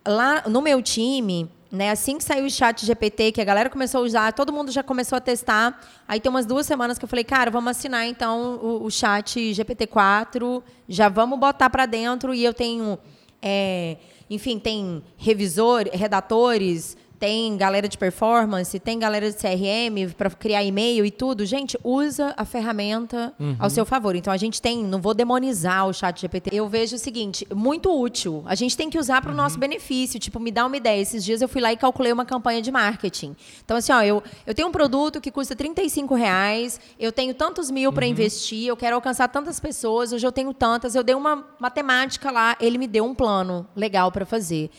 Lá 0.04 0.44
no 0.50 0.60
meu 0.60 0.82
time, 0.82 1.48
né, 1.74 1.89
assim 1.89 2.20
que 2.20 2.24
saiu 2.24 2.46
o 2.46 2.50
chat 2.51 2.86
GPT, 2.86 3.32
que 3.32 3.42
a 3.42 3.44
galera 3.44 3.68
começou 3.68 4.01
a 4.01 4.03
usar, 4.03 4.32
todo 4.34 4.53
mundo 4.53 4.72
já 4.72 4.84
começou 4.84 5.18
a 5.18 5.20
testar. 5.20 5.82
Aí 6.08 6.20
tem 6.20 6.30
umas 6.30 6.46
duas 6.46 6.68
semanas 6.68 7.00
que 7.00 7.03
eu 7.03 7.10
falei, 7.10 7.24
cara, 7.24 7.50
vamos 7.50 7.72
assinar 7.72 8.06
então 8.06 8.60
o, 8.62 8.86
o 8.86 8.92
chat 8.92 9.39
GPT-4, 9.39 10.62
já 10.88 11.10
vamos 11.10 11.39
botar 11.39 11.72
para 11.72 11.88
dentro. 11.88 12.32
E 12.32 12.46
eu 12.46 12.53
tenho, 12.53 13.00
é, 13.42 13.98
enfim, 14.30 14.60
tem 14.60 15.03
revisor, 15.18 15.86
redatores, 15.92 16.96
tem 17.24 17.56
galera 17.56 17.88
de 17.88 17.98
performance, 17.98 18.77
tem 18.82 19.00
galera 19.00 19.32
de 19.32 19.38
CRM 19.38 20.13
para 20.18 20.30
criar 20.32 20.62
e-mail 20.62 21.06
e 21.06 21.10
tudo. 21.10 21.46
Gente, 21.46 21.80
usa 21.82 22.34
a 22.36 22.44
ferramenta 22.44 23.34
ao 23.58 23.70
seu 23.70 23.86
favor. 23.86 24.13
Então 24.13 24.34
a 24.34 24.36
gente 24.36 24.62
tem, 24.62 24.84
não 24.84 25.00
vou 25.00 25.13
demonizar 25.13 25.88
o 25.88 25.94
chat 25.94 26.20
GPT. 26.20 26.50
Eu 26.53 26.68
vejo 26.68 26.98
o 26.98 27.00
seguinte, 27.00 27.48
muito 27.56 27.89
útil. 27.98 28.44
A 28.46 28.56
gente 28.56 28.75
tem 28.75 28.89
que 28.89 29.00
usar 29.00 29.22
para 29.22 29.32
o 29.32 29.34
nosso 29.34 29.58
benefício. 29.58 30.20
Tipo, 30.20 30.38
me 30.38 30.51
dá 30.51 30.65
uma 30.65 30.75
ideia. 30.75 31.01
Esses 31.01 31.24
dias 31.24 31.42
eu 31.42 31.48
fui 31.48 31.62
lá 31.62 31.72
e 31.72 31.77
calculei 31.77 32.12
uma 32.12 32.25
campanha 32.25 32.62
de 32.62 32.74
marketing. 32.74 33.38
Então, 33.63 33.77
assim, 33.77 33.94
ó, 33.94 34.01
eu, 34.01 34.22
eu 34.46 34.53
tenho 34.53 34.68
um 34.68 34.72
produto 34.74 35.22
que 35.22 35.32
custa 35.32 35.56
35 35.56 36.15
reais, 36.15 36.77
eu 37.00 37.13
tenho 37.13 37.34
tantos 37.34 37.72
mil 37.72 37.94
para 37.94 38.06
investir, 38.06 38.68
eu 38.68 38.75
quero 38.75 38.98
alcançar 38.98 39.30
tantas 39.30 39.62
pessoas, 39.62 40.12
hoje 40.12 40.27
eu 40.27 40.32
tenho 40.34 40.53
tantas. 40.53 40.94
Eu 40.94 41.03
dei 41.03 41.15
uma 41.15 41.48
matemática 41.58 42.30
lá, 42.30 42.58
ele 42.60 42.77
me 42.77 42.86
deu 42.86 43.06
um 43.06 43.15
plano 43.15 43.65
legal 43.77 44.12
para 44.12 44.25
fazer. 44.25 44.70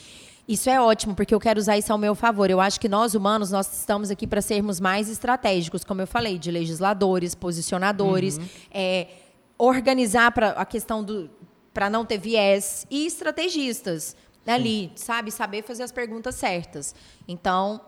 Isso 0.47 0.69
é 0.69 0.79
ótimo, 0.79 1.15
porque 1.15 1.35
eu 1.35 1.41
quero 1.41 1.59
usar 1.59 1.79
isso 1.79 1.91
ao 1.91 1.99
meu 1.99 2.15
favor. 2.15 2.51
Eu 2.51 2.61
acho 2.61 2.79
que 2.79 2.89
nós, 2.89 3.15
humanos, 3.15 3.51
nós 3.51 3.81
estamos 3.81 4.11
aqui 4.11 4.27
para 4.27 4.43
sermos 4.43 4.79
mais 4.79 5.09
estratégicos, 5.09 5.85
como 5.85 6.03
eu 6.03 6.07
falei, 6.07 6.39
de 6.39 6.51
legisladores, 6.51 7.35
posicionadores, 7.35 8.39
é, 8.71 9.09
organizar 9.57 10.33
para 10.33 10.51
a 10.51 10.65
questão 10.65 11.03
do 11.03 11.31
para 11.73 11.91
não 11.91 12.05
ter 12.05 12.19
viés 12.19 12.87
e 12.89 13.05
estrategistas 13.05 14.15
ali, 14.47 14.93
sabe, 14.95 15.33
saber 15.33 15.65
fazer 15.65 15.83
as 15.83 15.91
perguntas 15.91 16.37
certas. 16.37 16.95
Então, 17.27 17.81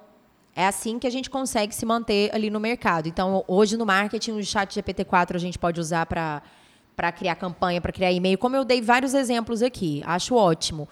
é 0.56 0.66
assim 0.66 0.98
que 0.98 1.06
a 1.06 1.10
gente 1.10 1.30
consegue 1.30 1.72
se 1.72 1.86
manter 1.86 2.34
ali 2.34 2.50
no 2.50 2.58
mercado. 2.58 3.06
Então, 3.08 3.44
hoje 3.46 3.76
no 3.76 3.86
marketing, 3.86 4.32
o 4.32 4.44
chat 4.44 4.75
GPT-4 4.75 5.36
a 5.36 5.38
gente 5.38 5.58
pode 5.58 5.80
usar 5.80 6.06
para 6.06 6.42
para 6.96 7.12
criar 7.12 7.34
campanha, 7.34 7.78
para 7.78 7.92
criar 7.92 8.10
e-mail, 8.10 8.38
como 8.38 8.56
eu 8.56 8.64
dei 8.64 8.80
vários 8.80 9.12
exemplos 9.12 9.60
aqui. 9.60 10.02
Acho 10.06 10.34
ótimo. 10.34 10.88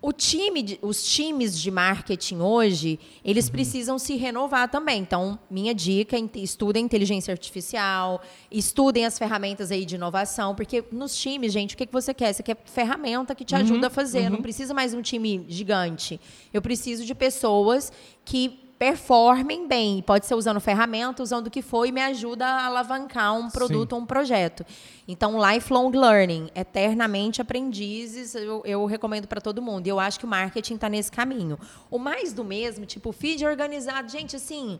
O 0.00 0.12
time, 0.12 0.78
os 0.80 1.02
times 1.02 1.60
de 1.60 1.72
marketing 1.72 2.38
hoje, 2.38 3.00
eles 3.24 3.50
precisam 3.50 3.98
se 3.98 4.14
renovar 4.14 4.70
também. 4.70 5.00
Então, 5.00 5.36
minha 5.50 5.74
dica, 5.74 6.16
é 6.16 6.20
estudem 6.36 6.84
inteligência 6.84 7.32
artificial, 7.32 8.22
estudem 8.48 9.04
as 9.04 9.18
ferramentas 9.18 9.72
aí 9.72 9.84
de 9.84 9.96
inovação, 9.96 10.54
porque 10.54 10.84
nos 10.92 11.16
times, 11.16 11.52
gente, 11.52 11.74
o 11.74 11.78
que, 11.78 11.84
que 11.84 11.92
você 11.92 12.14
quer? 12.14 12.32
Você 12.32 12.44
quer 12.44 12.56
ferramenta 12.64 13.34
que 13.34 13.44
te 13.44 13.56
ajuda 13.56 13.88
a 13.88 13.90
fazer. 13.90 14.30
Não 14.30 14.40
precisa 14.40 14.72
mais 14.72 14.94
um 14.94 15.02
time 15.02 15.44
gigante. 15.48 16.20
Eu 16.54 16.62
preciso 16.62 17.04
de 17.04 17.12
pessoas 17.12 17.92
que 18.24 18.67
performem 18.78 19.66
bem. 19.66 20.00
Pode 20.02 20.26
ser 20.26 20.34
usando 20.34 20.60
ferramenta, 20.60 21.22
usando 21.22 21.48
o 21.48 21.50
que 21.50 21.60
for, 21.60 21.84
e 21.84 21.92
me 21.92 22.00
ajuda 22.00 22.46
a 22.46 22.66
alavancar 22.66 23.34
um 23.34 23.50
produto 23.50 23.94
ou 23.94 24.00
um 24.00 24.06
projeto. 24.06 24.64
Então, 25.06 25.36
lifelong 25.52 25.90
learning, 25.90 26.50
eternamente 26.54 27.42
aprendizes, 27.42 28.34
eu, 28.34 28.62
eu 28.64 28.84
recomendo 28.86 29.26
para 29.26 29.40
todo 29.40 29.60
mundo. 29.60 29.86
E 29.86 29.90
eu 29.90 29.98
acho 29.98 30.18
que 30.18 30.24
o 30.24 30.28
marketing 30.28 30.74
está 30.74 30.88
nesse 30.88 31.10
caminho. 31.10 31.58
O 31.90 31.98
mais 31.98 32.32
do 32.32 32.44
mesmo, 32.44 32.86
tipo, 32.86 33.10
feed 33.10 33.44
organizado. 33.44 34.08
Gente, 34.08 34.36
assim, 34.36 34.78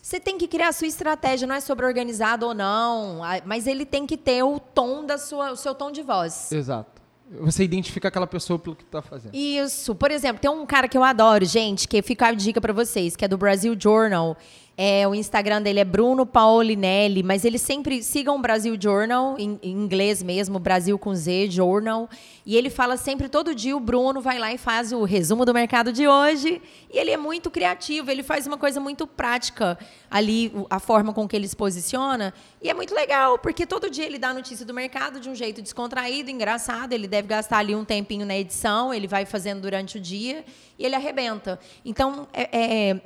você 0.00 0.20
tem 0.20 0.36
que 0.36 0.48
criar 0.48 0.68
a 0.68 0.72
sua 0.72 0.88
estratégia, 0.88 1.46
não 1.46 1.54
é 1.54 1.60
sobre 1.60 1.86
organizado 1.86 2.46
ou 2.46 2.52
não, 2.52 3.20
mas 3.44 3.66
ele 3.66 3.86
tem 3.86 4.04
que 4.04 4.16
ter 4.16 4.42
o 4.42 4.58
tom 4.58 5.06
da 5.06 5.16
sua, 5.16 5.52
o 5.52 5.56
seu 5.56 5.74
tom 5.74 5.90
de 5.90 6.02
voz. 6.02 6.50
Exato. 6.50 6.91
Você 7.40 7.64
identifica 7.64 8.08
aquela 8.08 8.26
pessoa 8.26 8.58
pelo 8.58 8.76
que 8.76 8.82
está 8.82 9.00
fazendo. 9.00 9.34
Isso. 9.34 9.94
Por 9.94 10.10
exemplo, 10.10 10.40
tem 10.40 10.50
um 10.50 10.66
cara 10.66 10.86
que 10.86 10.96
eu 10.96 11.02
adoro, 11.02 11.44
gente, 11.44 11.88
que 11.88 12.02
fica 12.02 12.26
a 12.26 12.32
dica 12.32 12.60
pra 12.60 12.72
vocês, 12.72 13.16
que 13.16 13.24
é 13.24 13.28
do 13.28 13.38
Brasil 13.38 13.74
Journal. 13.78 14.36
É, 14.74 15.06
o 15.06 15.14
Instagram 15.14 15.60
dele 15.60 15.80
é 15.80 15.84
Bruno 15.84 16.24
Paulinelli, 16.24 17.22
mas 17.22 17.44
ele 17.44 17.58
sempre 17.58 18.02
sigam 18.02 18.36
o 18.36 18.40
Brasil 18.40 18.74
Journal, 18.80 19.36
em, 19.38 19.58
em 19.62 19.70
inglês 19.70 20.22
mesmo, 20.22 20.58
Brasil 20.58 20.98
com 20.98 21.14
Z, 21.14 21.48
Journal. 21.50 22.08
E 22.46 22.56
ele 22.56 22.70
fala 22.70 22.96
sempre, 22.96 23.28
todo 23.28 23.54
dia 23.54 23.76
o 23.76 23.80
Bruno 23.80 24.20
vai 24.22 24.38
lá 24.38 24.50
e 24.52 24.56
faz 24.56 24.90
o 24.90 25.04
resumo 25.04 25.44
do 25.44 25.52
mercado 25.52 25.92
de 25.92 26.08
hoje. 26.08 26.60
E 26.90 26.98
ele 26.98 27.10
é 27.10 27.18
muito 27.18 27.50
criativo, 27.50 28.10
ele 28.10 28.22
faz 28.22 28.46
uma 28.46 28.56
coisa 28.56 28.80
muito 28.80 29.06
prática 29.06 29.78
ali, 30.10 30.50
a 30.70 30.80
forma 30.80 31.12
com 31.12 31.28
que 31.28 31.36
ele 31.36 31.46
se 31.46 31.54
posiciona. 31.54 32.32
E 32.62 32.70
é 32.70 32.74
muito 32.74 32.94
legal, 32.94 33.38
porque 33.38 33.66
todo 33.66 33.90
dia 33.90 34.06
ele 34.06 34.18
dá 34.18 34.30
a 34.30 34.34
notícia 34.34 34.64
do 34.64 34.72
mercado 34.72 35.20
de 35.20 35.28
um 35.28 35.34
jeito 35.34 35.60
descontraído, 35.60 36.30
engraçado. 36.30 36.94
Ele 36.94 37.06
deve 37.06 37.28
gastar 37.28 37.58
ali 37.58 37.74
um 37.74 37.84
tempinho 37.84 38.24
na 38.24 38.36
edição, 38.38 38.92
ele 38.92 39.06
vai 39.06 39.26
fazendo 39.26 39.60
durante 39.60 39.98
o 39.98 40.00
dia 40.00 40.44
e 40.78 40.84
ele 40.84 40.94
arrebenta. 40.94 41.60
Então, 41.84 42.26
é- 42.32 42.48
é, 42.90 43.00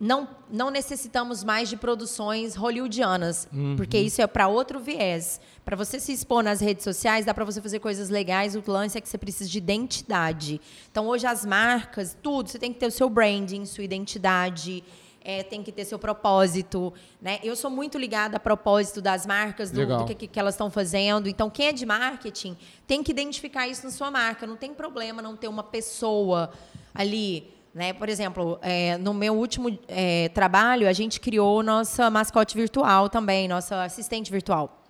não, 0.00 0.28
não 0.48 0.70
necessitamos 0.70 1.42
mais 1.42 1.68
de 1.68 1.76
produções 1.76 2.54
hollywoodianas, 2.54 3.48
porque 3.76 3.98
isso 3.98 4.22
é 4.22 4.26
para 4.28 4.46
outro 4.46 4.78
viés. 4.78 5.40
Para 5.64 5.74
você 5.76 5.98
se 5.98 6.12
expor 6.12 6.42
nas 6.42 6.60
redes 6.60 6.84
sociais, 6.84 7.26
dá 7.26 7.34
para 7.34 7.44
você 7.44 7.60
fazer 7.60 7.80
coisas 7.80 8.08
legais. 8.08 8.54
O 8.54 8.62
lance 8.66 8.96
é 8.96 9.00
que 9.00 9.08
você 9.08 9.18
precisa 9.18 9.50
de 9.50 9.58
identidade. 9.58 10.60
Então, 10.90 11.06
hoje, 11.08 11.26
as 11.26 11.44
marcas, 11.44 12.16
tudo, 12.22 12.48
você 12.48 12.58
tem 12.58 12.72
que 12.72 12.78
ter 12.78 12.86
o 12.86 12.90
seu 12.92 13.10
branding, 13.10 13.64
sua 13.66 13.82
identidade. 13.84 14.84
é, 15.20 15.42
tem 15.42 15.62
que 15.62 15.70
ter 15.70 15.84
seu 15.84 15.98
propósito, 15.98 16.90
né? 17.20 17.38
Eu 17.42 17.54
sou 17.54 17.70
muito 17.70 17.98
ligada 17.98 18.38
a 18.38 18.40
propósito 18.40 19.02
das 19.02 19.26
marcas, 19.26 19.70
do, 19.70 19.76
do 19.98 20.06
que, 20.06 20.14
que- 20.14 20.26
que 20.28 20.40
elas 20.40 20.54
estão 20.54 20.70
fazendo. 20.70 21.28
Então, 21.28 21.50
quem 21.50 21.66
é 21.66 21.72
de 21.72 21.84
marketing 21.84 22.56
tem 22.86 23.02
que 23.02 23.10
identificar 23.10 23.68
isso 23.68 23.84
na 23.84 23.90
sua 23.90 24.10
marca. 24.10 24.46
Não 24.46 24.56
tem 24.56 24.72
problema 24.72 25.20
não 25.20 25.36
ter 25.36 25.48
uma 25.48 25.62
pessoa 25.62 26.50
ali, 26.94 27.52
né? 27.78 27.92
Por 27.94 28.08
exemplo, 28.08 28.58
é, 28.60 28.98
no 28.98 29.14
meu 29.14 29.34
último 29.34 29.78
é, 29.88 30.28
trabalho, 30.30 30.86
a 30.88 30.92
gente 30.92 31.18
criou 31.20 31.62
nossa 31.62 32.10
mascote 32.10 32.54
virtual 32.56 33.08
também, 33.08 33.48
nossa 33.48 33.84
assistente 33.84 34.30
virtual. 34.30 34.82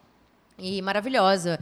E 0.58 0.82
maravilhosa. 0.82 1.60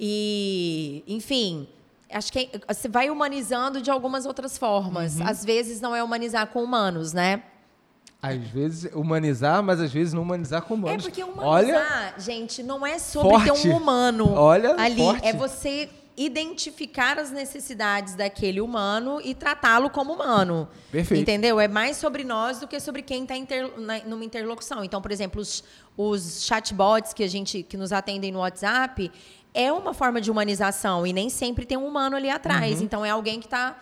E, 0.00 1.04
enfim, 1.06 1.68
acho 2.10 2.32
que 2.32 2.48
você 2.66 2.88
vai 2.88 3.10
humanizando 3.10 3.82
de 3.82 3.90
algumas 3.90 4.24
outras 4.24 4.56
formas. 4.56 5.16
Uhum. 5.18 5.26
Às 5.26 5.44
vezes 5.44 5.80
não 5.80 5.94
é 5.94 6.02
humanizar 6.02 6.46
com 6.46 6.62
humanos, 6.62 7.12
né? 7.12 7.42
Às 8.22 8.36
vezes 8.38 8.90
humanizar, 8.94 9.62
mas 9.62 9.80
às 9.80 9.92
vezes 9.92 10.12
não 10.14 10.22
humanizar 10.22 10.62
com 10.62 10.74
É 10.74 10.76
humanos. 10.76 11.02
porque 11.02 11.22
Olha, 11.24 11.32
humanizar, 11.76 12.14
gente, 12.18 12.62
não 12.62 12.86
é 12.86 12.98
sobre 12.98 13.30
Forte. 13.30 13.44
ter 13.62 13.68
um 13.68 13.76
humano 13.76 14.32
Olha, 14.34 14.76
ali. 14.80 14.96
forte. 14.96 15.26
É 15.26 15.32
você 15.32 15.90
identificar 16.16 17.18
as 17.18 17.30
necessidades 17.30 18.14
daquele 18.14 18.60
humano 18.60 19.20
e 19.24 19.34
tratá-lo 19.34 19.88
como 19.88 20.12
humano. 20.12 20.68
Perfeito. 20.90 21.20
Entendeu? 21.20 21.58
É 21.58 21.68
mais 21.68 21.96
sobre 21.96 22.22
nós 22.24 22.58
do 22.58 22.68
que 22.68 22.78
sobre 22.78 23.02
quem 23.02 23.22
está 23.22 23.34
numa 24.06 24.24
interlocução. 24.24 24.84
Então, 24.84 25.00
por 25.00 25.10
exemplo, 25.10 25.40
os, 25.40 25.64
os 25.96 26.44
chatbots 26.44 27.12
que 27.12 27.24
a 27.24 27.28
gente 27.28 27.62
que 27.62 27.76
nos 27.76 27.92
atendem 27.92 28.30
no 28.30 28.40
WhatsApp 28.40 29.10
é 29.54 29.72
uma 29.72 29.94
forma 29.94 30.20
de 30.20 30.30
humanização 30.30 31.06
e 31.06 31.12
nem 31.12 31.28
sempre 31.28 31.64
tem 31.64 31.76
um 31.76 31.86
humano 31.86 32.16
ali 32.16 32.28
atrás. 32.28 32.78
Uhum. 32.78 32.84
Então, 32.84 33.04
é 33.04 33.10
alguém 33.10 33.38
que 33.40 33.46
está 33.46 33.76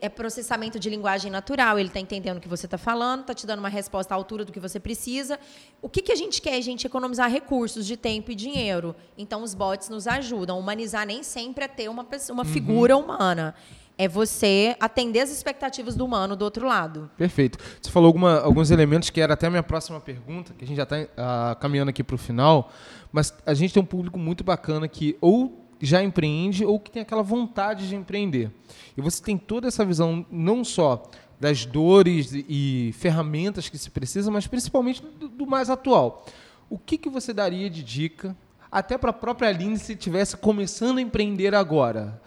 é 0.00 0.08
processamento 0.08 0.80
de 0.80 0.90
linguagem 0.90 1.30
natural, 1.30 1.78
ele 1.78 1.88
está 1.88 2.00
entendendo 2.00 2.38
o 2.38 2.40
que 2.40 2.48
você 2.48 2.66
está 2.66 2.76
falando, 2.76 3.20
está 3.20 3.34
te 3.34 3.46
dando 3.46 3.60
uma 3.60 3.68
resposta 3.68 4.12
à 4.12 4.16
altura 4.16 4.44
do 4.44 4.50
que 4.50 4.58
você 4.58 4.80
precisa. 4.80 5.38
O 5.80 5.88
que, 5.88 6.02
que 6.02 6.10
a 6.10 6.16
gente 6.16 6.42
quer? 6.42 6.54
A 6.54 6.60
gente 6.60 6.86
economizar 6.86 7.30
recursos 7.30 7.86
de 7.86 7.96
tempo 7.96 8.32
e 8.32 8.34
dinheiro. 8.34 8.96
Então, 9.16 9.44
os 9.44 9.54
bots 9.54 9.88
nos 9.88 10.08
ajudam. 10.08 10.58
Humanizar 10.58 11.06
nem 11.06 11.22
sempre 11.22 11.64
é 11.64 11.68
ter 11.68 11.88
uma, 11.88 12.02
pessoa, 12.02 12.34
uma 12.34 12.44
uhum. 12.44 12.50
figura 12.50 12.96
humana. 12.96 13.54
É 13.96 14.08
você 14.08 14.76
atender 14.80 15.20
as 15.20 15.30
expectativas 15.30 15.94
do 15.94 16.04
humano 16.04 16.34
do 16.34 16.44
outro 16.44 16.66
lado. 16.66 17.08
Perfeito. 17.16 17.58
Você 17.80 17.90
falou 17.90 18.08
alguma, 18.08 18.40
alguns 18.40 18.70
elementos 18.70 19.08
que 19.08 19.20
era 19.20 19.34
até 19.34 19.46
a 19.46 19.50
minha 19.50 19.62
próxima 19.62 20.00
pergunta, 20.00 20.52
que 20.52 20.64
a 20.64 20.66
gente 20.66 20.76
já 20.76 20.82
está 20.82 21.00
uh, 21.00 21.08
ah, 21.16 21.56
caminhando 21.58 21.88
aqui 21.88 22.04
para 22.04 22.14
o 22.14 22.18
final, 22.18 22.70
mas 23.10 23.32
a 23.46 23.54
gente 23.54 23.72
tem 23.72 23.82
um 23.82 23.86
público 23.86 24.18
muito 24.18 24.44
bacana 24.44 24.86
que 24.86 25.16
ou 25.20 25.65
já 25.80 26.02
empreende 26.02 26.64
ou 26.64 26.80
que 26.80 26.90
tem 26.90 27.02
aquela 27.02 27.22
vontade 27.22 27.88
de 27.88 27.96
empreender. 27.96 28.50
E 28.96 29.00
você 29.00 29.22
tem 29.22 29.36
toda 29.36 29.68
essa 29.68 29.84
visão 29.84 30.24
não 30.30 30.64
só 30.64 31.02
das 31.38 31.66
dores 31.66 32.32
e 32.32 32.94
ferramentas 32.98 33.68
que 33.68 33.76
se 33.76 33.90
precisa, 33.90 34.30
mas 34.30 34.46
principalmente 34.46 35.02
do, 35.02 35.28
do 35.28 35.46
mais 35.46 35.68
atual. 35.68 36.24
O 36.68 36.78
que, 36.78 36.98
que 36.98 37.10
você 37.10 37.32
daria 37.32 37.68
de 37.68 37.82
dica, 37.82 38.36
até 38.70 38.96
para 38.98 39.10
a 39.10 39.12
própria 39.12 39.48
Aline, 39.48 39.78
se 39.78 39.92
estivesse 39.92 40.36
começando 40.36 40.98
a 40.98 41.02
empreender 41.02 41.54
agora? 41.54 42.20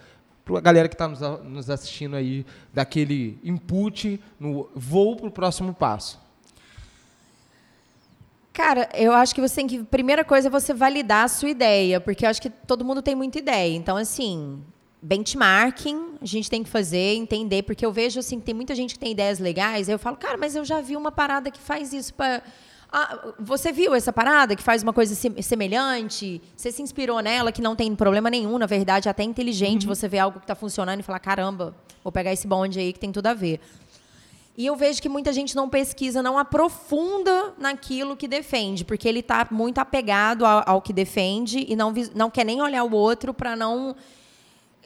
Para 0.44 0.58
a 0.58 0.60
galera 0.60 0.88
que 0.88 0.94
está 0.94 1.08
nos, 1.08 1.20
nos 1.44 1.68
assistindo 1.68 2.16
aí, 2.16 2.46
daquele 2.72 3.38
input 3.44 4.20
no 4.38 4.68
voo 4.74 5.16
para 5.16 5.28
o 5.28 5.32
próximo 5.32 5.74
passo. 5.74 6.18
Cara, 8.52 8.88
eu 8.94 9.12
acho 9.12 9.34
que 9.34 9.40
você 9.40 9.56
tem 9.56 9.66
que. 9.66 9.82
Primeira 9.84 10.24
coisa 10.24 10.48
é 10.48 10.50
você 10.50 10.74
validar 10.74 11.24
a 11.24 11.28
sua 11.28 11.50
ideia, 11.50 12.00
porque 12.00 12.24
eu 12.24 12.30
acho 12.30 12.42
que 12.42 12.50
todo 12.50 12.84
mundo 12.84 13.00
tem 13.00 13.14
muita 13.14 13.38
ideia. 13.38 13.76
Então, 13.76 13.96
assim, 13.96 14.62
benchmarking 15.00 16.14
a 16.20 16.26
gente 16.26 16.50
tem 16.50 16.62
que 16.62 16.68
fazer, 16.68 17.14
entender, 17.14 17.62
porque 17.62 17.84
eu 17.86 17.92
vejo 17.92 18.20
assim 18.20 18.38
que 18.38 18.44
tem 18.44 18.54
muita 18.54 18.74
gente 18.74 18.94
que 18.94 19.00
tem 19.00 19.12
ideias 19.12 19.38
legais, 19.38 19.88
aí 19.88 19.94
eu 19.94 19.98
falo, 19.98 20.16
cara, 20.16 20.36
mas 20.36 20.54
eu 20.54 20.64
já 20.64 20.80
vi 20.80 20.96
uma 20.96 21.10
parada 21.10 21.50
que 21.50 21.58
faz 21.58 21.92
isso 21.92 22.12
para 22.12 22.42
ah, 22.92 23.32
você 23.38 23.70
viu 23.70 23.94
essa 23.94 24.12
parada 24.12 24.56
que 24.56 24.62
faz 24.62 24.82
uma 24.82 24.92
coisa 24.92 25.14
semelhante? 25.40 26.42
Você 26.56 26.72
se 26.72 26.82
inspirou 26.82 27.20
nela, 27.20 27.52
que 27.52 27.62
não 27.62 27.76
tem 27.76 27.94
problema 27.94 28.28
nenhum, 28.28 28.58
na 28.58 28.66
verdade, 28.66 29.08
até 29.08 29.22
inteligente 29.22 29.86
uhum. 29.86 29.94
você 29.94 30.08
vê 30.08 30.18
algo 30.18 30.40
que 30.40 30.44
está 30.44 30.56
funcionando 30.56 30.98
e 30.98 31.02
falar, 31.02 31.20
caramba, 31.20 31.72
vou 32.02 32.10
pegar 32.10 32.32
esse 32.32 32.48
bonde 32.48 32.80
aí 32.80 32.92
que 32.92 32.98
tem 32.98 33.12
tudo 33.12 33.28
a 33.28 33.34
ver. 33.34 33.60
E 34.60 34.66
eu 34.66 34.76
vejo 34.76 35.00
que 35.00 35.08
muita 35.08 35.32
gente 35.32 35.56
não 35.56 35.70
pesquisa, 35.70 36.22
não 36.22 36.36
aprofunda 36.36 37.54
naquilo 37.56 38.14
que 38.14 38.28
defende, 38.28 38.84
porque 38.84 39.08
ele 39.08 39.20
está 39.20 39.48
muito 39.50 39.78
apegado 39.78 40.44
ao, 40.44 40.62
ao, 40.66 40.82
que 40.82 40.92
defende 40.92 41.64
e 41.66 41.74
não, 41.74 41.94
não 42.14 42.30
quer 42.30 42.44
nem 42.44 42.60
olhar 42.60 42.84
o 42.84 42.92
outro 42.92 43.32
para 43.32 43.56
não 43.56 43.96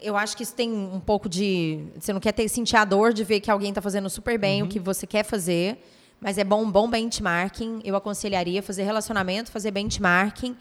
eu 0.01 0.17
acho 0.17 0.37
que 0.37 0.45
isso 0.45 0.55
tem 0.55 0.71
um 0.71 1.01
pouco 1.01 1.29
de. 1.29 1.81
Você 1.99 2.13
não 2.13 2.21
quer 2.21 2.31
ter, 2.31 2.49
sentir 2.49 2.77
a 2.77 2.85
dor 2.85 3.13
de 3.13 3.25
ver 3.25 3.41
que 3.41 3.51
alguém 3.51 3.71
está 3.71 3.83
fazendo 3.83 4.09
super 4.09 4.39
bem 4.39 4.63
uhum. 4.63 4.69
o 4.69 4.71
que 4.71 4.79
você 4.79 5.09
quer 5.09 5.25
fazer, 5.25 5.77
mas 6.21 6.39
é 6.39 6.45
bom 6.45 6.63
um 6.63 6.71
bom 6.71 6.89
benchmarking. 6.89 7.81
Eu 7.83 7.97
aconselharia 7.97 8.63
fazer 8.63 8.85
relacionamento, 8.85 9.51
fazer 9.51 9.73
benchmarking, 9.73 10.57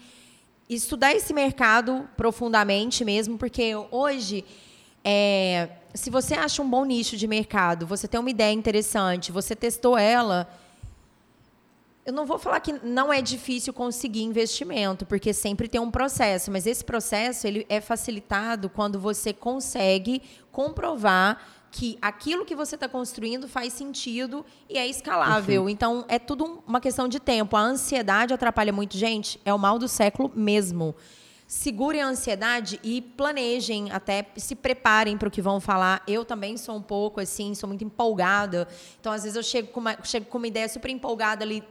estudar 0.68 1.14
esse 1.14 1.32
mercado 1.32 2.08
profundamente 2.16 3.04
mesmo, 3.04 3.38
porque 3.38 3.76
hoje. 3.92 4.44
É, 5.04 5.68
se 5.92 6.08
você 6.08 6.34
acha 6.34 6.62
um 6.62 6.68
bom 6.68 6.84
nicho 6.84 7.16
de 7.16 7.26
mercado, 7.26 7.86
você 7.86 8.08
tem 8.08 8.18
uma 8.18 8.30
ideia 8.30 8.52
interessante, 8.52 9.30
você 9.30 9.54
testou 9.54 9.98
ela, 9.98 10.48
eu 12.06 12.12
não 12.12 12.26
vou 12.26 12.38
falar 12.38 12.60
que 12.60 12.72
não 12.84 13.12
é 13.12 13.22
difícil 13.22 13.72
conseguir 13.72 14.22
investimento, 14.22 15.06
porque 15.06 15.32
sempre 15.32 15.68
tem 15.68 15.80
um 15.80 15.90
processo, 15.90 16.50
mas 16.50 16.66
esse 16.66 16.84
processo 16.84 17.46
ele 17.46 17.64
é 17.68 17.80
facilitado 17.80 18.68
quando 18.68 19.00
você 19.00 19.32
consegue 19.32 20.20
comprovar 20.52 21.38
que 21.70 21.98
aquilo 22.00 22.44
que 22.44 22.54
você 22.54 22.76
está 22.76 22.88
construindo 22.88 23.48
faz 23.48 23.72
sentido 23.72 24.44
e 24.68 24.78
é 24.78 24.86
escalável. 24.86 25.62
Uhum. 25.62 25.68
Então, 25.68 26.04
é 26.06 26.20
tudo 26.20 26.62
uma 26.66 26.80
questão 26.80 27.08
de 27.08 27.18
tempo. 27.18 27.56
A 27.56 27.60
ansiedade 27.60 28.32
atrapalha 28.32 28.72
muito. 28.72 28.96
Gente, 28.96 29.40
é 29.44 29.52
o 29.52 29.58
mal 29.58 29.76
do 29.76 29.88
século 29.88 30.30
mesmo. 30.36 30.94
Segurem 31.46 32.02
a 32.02 32.06
ansiedade 32.06 32.80
e 32.82 33.02
planejem, 33.02 33.92
até 33.92 34.26
se 34.36 34.54
preparem 34.54 35.18
para 35.18 35.28
o 35.28 35.30
que 35.30 35.42
vão 35.42 35.60
falar. 35.60 36.02
Eu 36.08 36.24
também 36.24 36.56
sou 36.56 36.76
um 36.76 36.82
pouco 36.82 37.20
assim, 37.20 37.54
sou 37.54 37.68
muito 37.68 37.84
empolgada. 37.84 38.66
Então, 38.98 39.12
às 39.12 39.22
vezes, 39.22 39.36
eu 39.36 39.42
chego 39.42 39.68
com 39.68 39.80
uma, 39.80 39.96
chego 40.02 40.26
com 40.26 40.38
uma 40.38 40.46
ideia 40.46 40.68
super 40.68 40.90
empolgada 40.90 41.44
ali, 41.44 41.62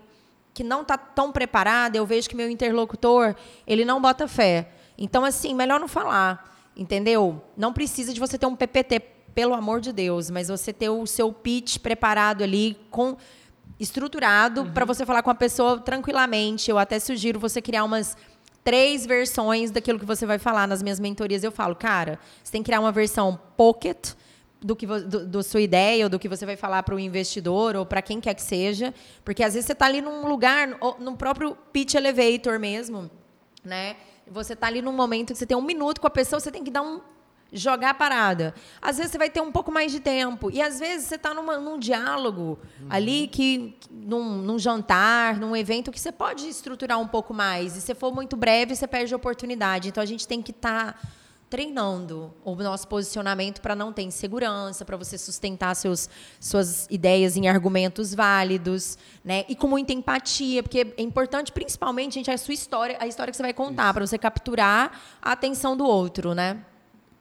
que 0.54 0.64
não 0.64 0.84
está 0.84 0.98
tão 0.98 1.32
preparada, 1.32 1.98
eu 1.98 2.06
vejo 2.06 2.30
que 2.30 2.36
meu 2.36 2.50
interlocutor, 2.50 3.36
ele 3.66 3.84
não 3.84 4.00
bota 4.00 4.28
fé. 4.28 4.70
Então, 4.98 5.26
assim, 5.26 5.56
melhor 5.56 5.80
não 5.80 5.88
falar, 5.88 6.72
entendeu? 6.78 7.42
Não 7.58 7.74
precisa 7.74 8.14
de 8.14 8.20
você 8.20 8.38
ter 8.38 8.46
um 8.46 8.56
PPT, 8.56 9.00
pelo 9.34 9.54
amor 9.54 9.82
de 9.82 9.92
Deus, 9.92 10.30
mas 10.30 10.48
você 10.48 10.72
ter 10.72 10.90
o 10.90 11.06
seu 11.08 11.34
pitch 11.34 11.80
preparado 11.80 12.44
ali, 12.44 12.78
com 12.92 13.18
estruturado, 13.80 14.62
uhum. 14.62 14.72
para 14.72 14.86
você 14.86 15.06
falar 15.06 15.24
com 15.24 15.32
a 15.32 15.36
pessoa 15.36 15.80
tranquilamente. 15.80 16.70
Eu 16.70 16.78
até 16.78 17.00
sugiro 17.00 17.40
você 17.40 17.62
criar 17.62 17.84
umas 17.84 18.16
três 18.64 19.06
versões 19.06 19.72
daquilo 19.72 20.00
que 20.00 20.06
você 20.06 20.26
vai 20.26 20.40
falar 20.40 20.68
nas 20.68 20.82
minhas 20.82 21.00
mentorias. 21.00 21.44
Eu 21.44 21.52
falo, 21.52 21.76
cara, 21.76 22.20
você 22.44 22.52
tem 22.52 22.62
que 22.62 22.68
criar 22.68 22.80
uma 22.80 22.92
versão 22.92 23.40
pocket, 23.58 24.14
do 24.64 24.76
que 24.76 24.88
do, 24.88 25.28
do, 25.28 25.44
sua 25.44 25.62
ideia 25.62 26.06
ou 26.06 26.10
do 26.10 26.18
que 26.18 26.30
você 26.30 26.46
vai 26.46 26.56
falar 26.56 26.84
para 26.84 26.96
o 26.96 27.00
investidor 27.00 27.76
ou 27.76 27.86
para 27.86 28.02
quem 28.02 28.22
quer 28.22 28.34
que 28.34 28.42
seja, 28.42 28.94
porque 29.24 29.44
às 29.44 29.54
vezes 29.54 29.68
você 29.68 29.74
está 29.74 29.86
ali 29.86 30.02
num 30.02 30.26
lugar, 30.28 30.70
no 31.00 31.18
próprio 31.18 31.56
pitch 31.74 31.96
elevator 31.96 32.58
mesmo, 32.58 33.12
né? 33.64 33.98
Você 34.26 34.54
está 34.54 34.68
ali 34.68 34.82
num 34.82 34.94
momento 34.94 35.34
que 35.34 35.40
você 35.40 35.46
tem 35.46 35.58
um 35.58 35.62
minuto 35.62 36.00
com 36.00 36.08
a 36.08 36.10
pessoa, 36.10 36.40
você 36.40 36.50
tem 36.50 36.64
que 36.64 36.72
dar 36.72 36.82
um 36.82 37.02
jogar 37.54 37.92
a 37.92 37.94
parada. 37.94 38.54
Às 38.82 38.98
vezes 38.98 39.12
você 39.12 39.18
vai 39.18 39.30
ter 39.30 39.42
um 39.42 39.52
pouco 39.52 39.72
mais 39.72 39.92
de 39.92 40.00
tempo. 40.00 40.50
E 40.52 40.62
às 40.62 40.80
vezes 40.80 41.08
você 41.08 41.16
está 41.16 41.34
num 41.34 41.80
diálogo 41.80 42.60
uhum. 42.82 42.88
ali 42.90 43.28
que. 43.28 43.78
Num, 43.90 44.42
num, 44.42 44.60
jantar, 44.60 45.38
num 45.38 45.56
evento 45.56 45.92
que 45.92 46.00
você 46.00 46.12
pode 46.12 46.48
estruturar 46.48 47.00
um 47.00 47.08
pouco 47.08 47.34
mais. 47.34 47.78
E 47.78 47.82
se 47.82 47.94
for 47.94 48.14
muito 48.14 48.36
breve, 48.36 48.76
você 48.76 48.88
perde 48.88 49.14
a 49.14 49.18
oportunidade. 49.18 49.90
Então 49.90 50.02
a 50.02 50.06
gente 50.06 50.28
tem 50.28 50.42
que 50.42 50.52
estar. 50.52 50.94
Tá 50.94 51.00
treinando 51.54 52.34
o 52.44 52.56
nosso 52.56 52.88
posicionamento 52.88 53.62
para 53.62 53.76
não 53.76 53.94
ter 53.94 54.02
insegurança, 54.02 54.84
para 54.84 54.98
você 54.98 55.20
sustentar 55.20 55.76
seus, 55.76 56.10
suas 56.40 56.88
ideias 56.90 57.38
em 57.38 57.48
argumentos 57.48 58.12
válidos, 58.12 58.98
né? 59.24 59.46
E 59.48 59.56
com 59.56 59.68
muita 59.68 59.94
empatia, 59.94 60.64
porque 60.64 60.96
é 60.98 61.04
importante, 61.04 61.52
principalmente, 61.52 62.16
gente, 62.16 62.32
a 62.32 62.38
sua 62.40 62.56
história, 62.56 62.98
a 63.00 63.06
história 63.06 63.30
que 63.30 63.38
você 63.38 63.44
vai 63.44 63.54
contar, 63.54 63.94
para 63.94 64.04
você 64.04 64.18
capturar 64.18 65.00
a 65.22 65.34
atenção 65.34 65.78
do 65.78 65.86
outro, 65.86 66.34
né? 66.34 66.60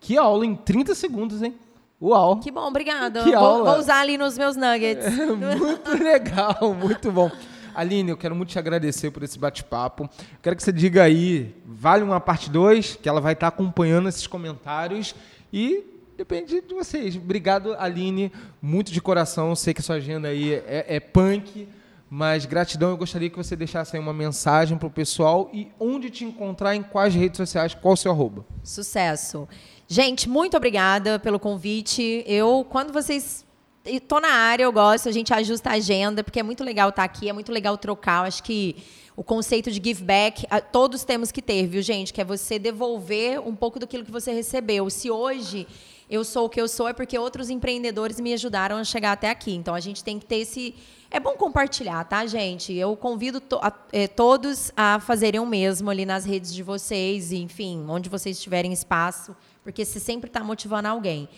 Que 0.02 0.18
aula 0.18 0.44
em 0.44 0.56
30 0.56 0.96
segundos, 0.96 1.40
hein? 1.42 1.54
Uau! 2.02 2.40
Que 2.40 2.50
bom, 2.50 2.66
obrigada. 2.66 3.22
Que 3.22 3.30
vou, 3.30 3.38
aula. 3.38 3.70
vou 3.70 3.78
usar 3.78 4.00
ali 4.00 4.18
nos 4.18 4.36
meus 4.36 4.56
nuggets. 4.56 5.06
É, 5.06 5.26
muito 5.26 5.90
legal, 6.02 6.74
muito 6.74 7.12
bom. 7.12 7.30
Aline, 7.72 8.10
eu 8.10 8.16
quero 8.16 8.34
muito 8.34 8.50
te 8.50 8.58
agradecer 8.58 9.12
por 9.12 9.22
esse 9.22 9.38
bate-papo. 9.38 10.10
Quero 10.42 10.56
que 10.56 10.62
você 10.62 10.72
diga 10.72 11.04
aí, 11.04 11.54
vale 11.64 12.02
uma 12.02 12.20
parte 12.20 12.50
2, 12.50 12.96
que 13.00 13.08
ela 13.08 13.20
vai 13.20 13.34
estar 13.34 13.46
acompanhando 13.46 14.08
esses 14.08 14.26
comentários 14.26 15.14
e 15.52 15.84
depende 16.18 16.60
de 16.60 16.74
vocês. 16.74 17.14
Obrigado, 17.14 17.74
Aline, 17.78 18.32
muito 18.60 18.90
de 18.90 19.00
coração. 19.00 19.54
Sei 19.54 19.72
que 19.72 19.80
a 19.80 19.84
sua 19.84 19.96
agenda 19.96 20.26
aí 20.26 20.54
é, 20.54 20.96
é 20.96 21.00
punk, 21.00 21.68
mas 22.10 22.44
gratidão. 22.44 22.90
Eu 22.90 22.96
gostaria 22.96 23.30
que 23.30 23.36
você 23.36 23.54
deixasse 23.54 23.96
aí 23.96 24.02
uma 24.02 24.12
mensagem 24.12 24.76
para 24.76 24.88
o 24.88 24.90
pessoal 24.90 25.48
e 25.52 25.68
onde 25.78 26.10
te 26.10 26.24
encontrar, 26.24 26.74
em 26.74 26.82
quais 26.82 27.14
redes 27.14 27.36
sociais, 27.36 27.74
qual 27.74 27.94
o 27.94 27.96
seu 27.96 28.10
arroba. 28.10 28.44
Sucesso. 28.64 29.48
Gente, 29.92 30.26
muito 30.26 30.56
obrigada 30.56 31.18
pelo 31.18 31.38
convite. 31.38 32.24
Eu, 32.26 32.66
quando 32.70 32.94
vocês 32.94 33.44
Estou 33.84 34.20
na 34.20 34.28
área, 34.28 34.62
eu 34.62 34.72
gosto, 34.72 35.08
a 35.08 35.12
gente 35.12 35.34
ajusta 35.34 35.70
a 35.70 35.72
agenda, 35.72 36.22
porque 36.22 36.38
é 36.38 36.42
muito 36.42 36.62
legal 36.62 36.90
estar 36.90 37.02
aqui, 37.02 37.28
é 37.28 37.32
muito 37.32 37.50
legal 37.50 37.76
trocar. 37.76 38.22
Eu 38.22 38.28
acho 38.28 38.42
que 38.42 38.76
o 39.16 39.24
conceito 39.24 39.72
de 39.72 39.82
give 39.84 40.04
back, 40.04 40.46
todos 40.70 41.02
temos 41.02 41.32
que 41.32 41.42
ter, 41.42 41.66
viu, 41.66 41.82
gente? 41.82 42.12
Que 42.12 42.20
é 42.20 42.24
você 42.24 42.60
devolver 42.60 43.40
um 43.40 43.56
pouco 43.56 43.80
daquilo 43.80 44.04
que 44.04 44.10
você 44.12 44.32
recebeu. 44.32 44.88
Se 44.88 45.10
hoje 45.10 45.66
eu 46.08 46.24
sou 46.24 46.46
o 46.46 46.48
que 46.48 46.60
eu 46.60 46.68
sou, 46.68 46.86
é 46.88 46.92
porque 46.92 47.18
outros 47.18 47.50
empreendedores 47.50 48.20
me 48.20 48.32
ajudaram 48.32 48.76
a 48.76 48.84
chegar 48.84 49.12
até 49.12 49.28
aqui. 49.28 49.52
Então 49.52 49.74
a 49.74 49.80
gente 49.80 50.04
tem 50.04 50.16
que 50.18 50.24
ter 50.24 50.36
esse. 50.36 50.74
É 51.10 51.18
bom 51.18 51.32
compartilhar, 51.32 52.04
tá, 52.04 52.24
gente? 52.24 52.72
Eu 52.72 52.96
convido 52.96 53.40
to 53.40 53.58
a, 53.60 53.72
é, 53.92 54.06
todos 54.06 54.70
a 54.76 55.00
fazerem 55.00 55.40
o 55.40 55.46
mesmo 55.46 55.90
ali 55.90 56.06
nas 56.06 56.24
redes 56.24 56.54
de 56.54 56.62
vocês, 56.62 57.32
enfim, 57.32 57.84
onde 57.88 58.08
vocês 58.08 58.40
tiverem 58.40 58.72
espaço, 58.72 59.36
porque 59.62 59.84
você 59.84 60.00
sempre 60.00 60.28
está 60.28 60.42
motivando 60.42 60.88
alguém. 60.88 61.28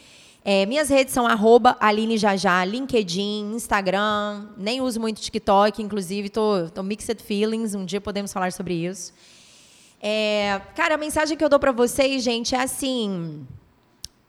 É, 0.47 0.67
minhas 0.67 0.91
redes 0.91 1.15
são 1.15 1.27
arroba 1.27 1.75
Aline 1.81 2.19
Jajá, 2.19 2.65
LinkedIn, 2.67 3.55
Instagram, 3.55 4.49
nem 4.59 4.81
uso 4.81 5.01
muito 5.01 5.21
TikTok, 5.21 5.83
inclusive 5.83 6.29
tô, 6.29 6.69
tô 6.69 6.83
mixed 6.83 7.23
feelings, 7.23 7.75
um 7.75 7.85
dia 7.85 8.01
podemos 8.01 8.31
falar 8.31 8.53
sobre 8.53 8.75
isso. 8.75 9.15
É, 10.03 10.61
cara, 10.77 10.97
a 10.97 10.99
mensagem 10.99 11.35
que 11.35 11.43
eu 11.43 11.49
dou 11.49 11.59
para 11.59 11.73
vocês, 11.73 12.23
gente, 12.23 12.55
é 12.55 12.61
assim: 12.61 13.47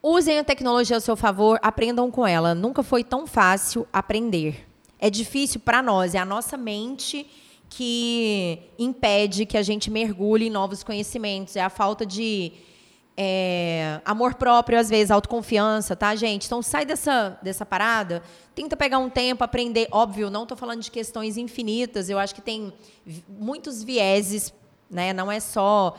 usem 0.02 0.38
a 0.38 0.44
tecnologia 0.44 0.96
ao 0.96 1.02
seu 1.02 1.16
favor, 1.16 1.58
aprendam 1.60 2.10
com 2.10 2.26
ela. 2.26 2.54
Nunca 2.54 2.82
foi 2.82 3.04
tão 3.04 3.26
fácil 3.26 3.86
aprender. 3.92 4.66
É 4.98 5.10
difícil 5.10 5.60
para 5.60 5.82
nós, 5.82 6.14
é 6.14 6.18
a 6.18 6.24
nossa 6.24 6.56
mente 6.56 7.26
que 7.68 8.58
impede 8.78 9.44
que 9.44 9.58
a 9.58 9.62
gente 9.62 9.90
mergulhe 9.90 10.46
em 10.46 10.50
novos 10.50 10.82
conhecimentos, 10.82 11.56
é 11.56 11.60
a 11.60 11.68
falta 11.68 12.06
de 12.06 12.52
é, 13.16 14.00
amor 14.04 14.34
próprio, 14.34 14.78
às 14.78 14.90
vezes, 14.90 15.10
autoconfiança, 15.10 15.96
tá, 15.96 16.14
gente? 16.14 16.46
Então 16.46 16.60
sai 16.60 16.84
dessa, 16.84 17.38
dessa 17.42 17.64
parada, 17.64 18.22
tenta 18.54 18.76
pegar 18.76 18.98
um 18.98 19.08
tempo, 19.08 19.42
aprender. 19.42 19.88
Óbvio, 19.90 20.28
não 20.28 20.42
estou 20.42 20.56
falando 20.56 20.82
de 20.82 20.90
questões 20.90 21.36
infinitas, 21.36 22.10
eu 22.10 22.18
acho 22.18 22.34
que 22.34 22.42
tem 22.42 22.72
muitos 23.28 23.82
vieses, 23.82 24.52
né? 24.90 25.12
Não 25.12 25.32
é 25.32 25.40
só 25.40 25.96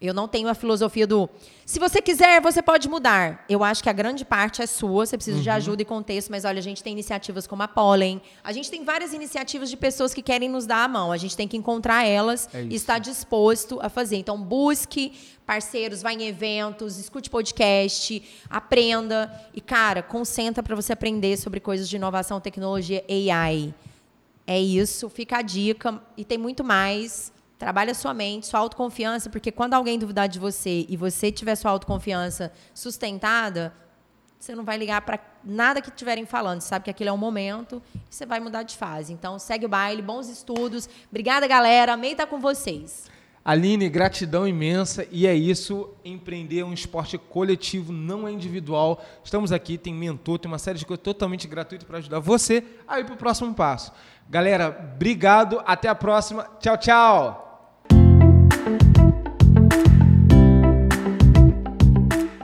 eu 0.00 0.12
não 0.12 0.28
tenho 0.28 0.48
a 0.48 0.54
filosofia 0.54 1.06
do 1.06 1.28
se 1.64 1.80
você 1.80 2.00
quiser, 2.00 2.40
você 2.40 2.62
pode 2.62 2.88
mudar. 2.88 3.44
Eu 3.48 3.64
acho 3.64 3.82
que 3.82 3.88
a 3.88 3.92
grande 3.92 4.24
parte 4.24 4.62
é 4.62 4.66
sua, 4.66 5.04
você 5.04 5.16
precisa 5.16 5.38
uhum. 5.38 5.42
de 5.42 5.50
ajuda 5.50 5.82
e 5.82 5.84
contexto, 5.84 6.30
mas 6.30 6.44
olha, 6.44 6.60
a 6.60 6.62
gente 6.62 6.80
tem 6.80 6.92
iniciativas 6.92 7.44
como 7.44 7.62
a 7.64 7.66
Pollen, 7.66 8.22
a 8.44 8.52
gente 8.52 8.70
tem 8.70 8.84
várias 8.84 9.12
iniciativas 9.12 9.68
de 9.68 9.76
pessoas 9.76 10.14
que 10.14 10.22
querem 10.22 10.48
nos 10.48 10.64
dar 10.64 10.84
a 10.84 10.88
mão. 10.88 11.10
A 11.10 11.16
gente 11.16 11.36
tem 11.36 11.48
que 11.48 11.56
encontrar 11.56 12.04
elas 12.04 12.48
é 12.54 12.62
e 12.62 12.74
estar 12.76 13.00
disposto 13.00 13.80
a 13.82 13.88
fazer. 13.88 14.16
Então, 14.16 14.40
busque 14.40 15.12
parceiros, 15.44 16.02
vá 16.02 16.12
em 16.12 16.22
eventos, 16.24 16.98
escute 16.98 17.28
podcast, 17.28 18.22
aprenda 18.48 19.32
e, 19.52 19.60
cara, 19.60 20.02
concentra 20.02 20.62
para 20.62 20.76
você 20.76 20.92
aprender 20.92 21.36
sobre 21.36 21.58
coisas 21.58 21.88
de 21.88 21.96
inovação, 21.96 22.40
tecnologia, 22.40 23.04
AI. 23.08 23.74
É 24.46 24.60
isso, 24.60 25.08
fica 25.08 25.38
a 25.38 25.42
dica 25.42 26.00
e 26.16 26.24
tem 26.24 26.38
muito 26.38 26.62
mais. 26.62 27.32
Trabalha 27.58 27.94
sua 27.94 28.12
mente, 28.12 28.46
sua 28.46 28.60
autoconfiança, 28.60 29.30
porque 29.30 29.50
quando 29.50 29.74
alguém 29.74 29.98
duvidar 29.98 30.28
de 30.28 30.38
você 30.38 30.84
e 30.88 30.96
você 30.96 31.32
tiver 31.32 31.54
sua 31.54 31.70
autoconfiança 31.70 32.52
sustentada, 32.74 33.72
você 34.38 34.54
não 34.54 34.64
vai 34.64 34.76
ligar 34.76 35.00
para 35.00 35.18
nada 35.42 35.80
que 35.80 35.88
estiverem 35.88 36.26
falando. 36.26 36.60
Você 36.60 36.68
sabe 36.68 36.84
que 36.84 36.90
aquilo 36.90 37.10
é 37.10 37.12
um 37.12 37.16
momento 37.16 37.82
e 37.94 38.00
você 38.14 38.26
vai 38.26 38.40
mudar 38.40 38.62
de 38.62 38.76
fase. 38.76 39.12
Então, 39.12 39.38
segue 39.38 39.64
o 39.64 39.68
baile, 39.68 40.02
bons 40.02 40.28
estudos. 40.28 40.88
Obrigada, 41.08 41.46
galera. 41.46 41.94
Amei 41.94 42.12
estar 42.12 42.26
com 42.26 42.38
vocês. 42.38 43.10
Aline, 43.42 43.88
gratidão 43.88 44.46
imensa. 44.46 45.06
E 45.10 45.26
é 45.26 45.34
isso. 45.34 45.88
Empreender 46.04 46.60
é 46.60 46.64
um 46.64 46.74
esporte 46.74 47.16
coletivo, 47.16 47.92
não 47.92 48.28
é 48.28 48.32
individual. 48.32 49.02
Estamos 49.24 49.50
aqui, 49.50 49.78
tem 49.78 49.94
mentor, 49.94 50.38
tem 50.38 50.50
uma 50.50 50.58
série 50.58 50.78
de 50.78 50.84
coisas 50.84 51.02
totalmente 51.02 51.48
gratuitas 51.48 51.86
para 51.86 51.98
ajudar 51.98 52.18
você 52.18 52.62
a 52.86 53.00
ir 53.00 53.04
para 53.04 53.14
o 53.14 53.18
próximo 53.18 53.54
passo. 53.54 53.92
Galera, 54.28 54.92
obrigado. 54.94 55.62
Até 55.64 55.88
a 55.88 55.94
próxima. 55.94 56.44
Tchau, 56.60 56.76
tchau. 56.76 57.45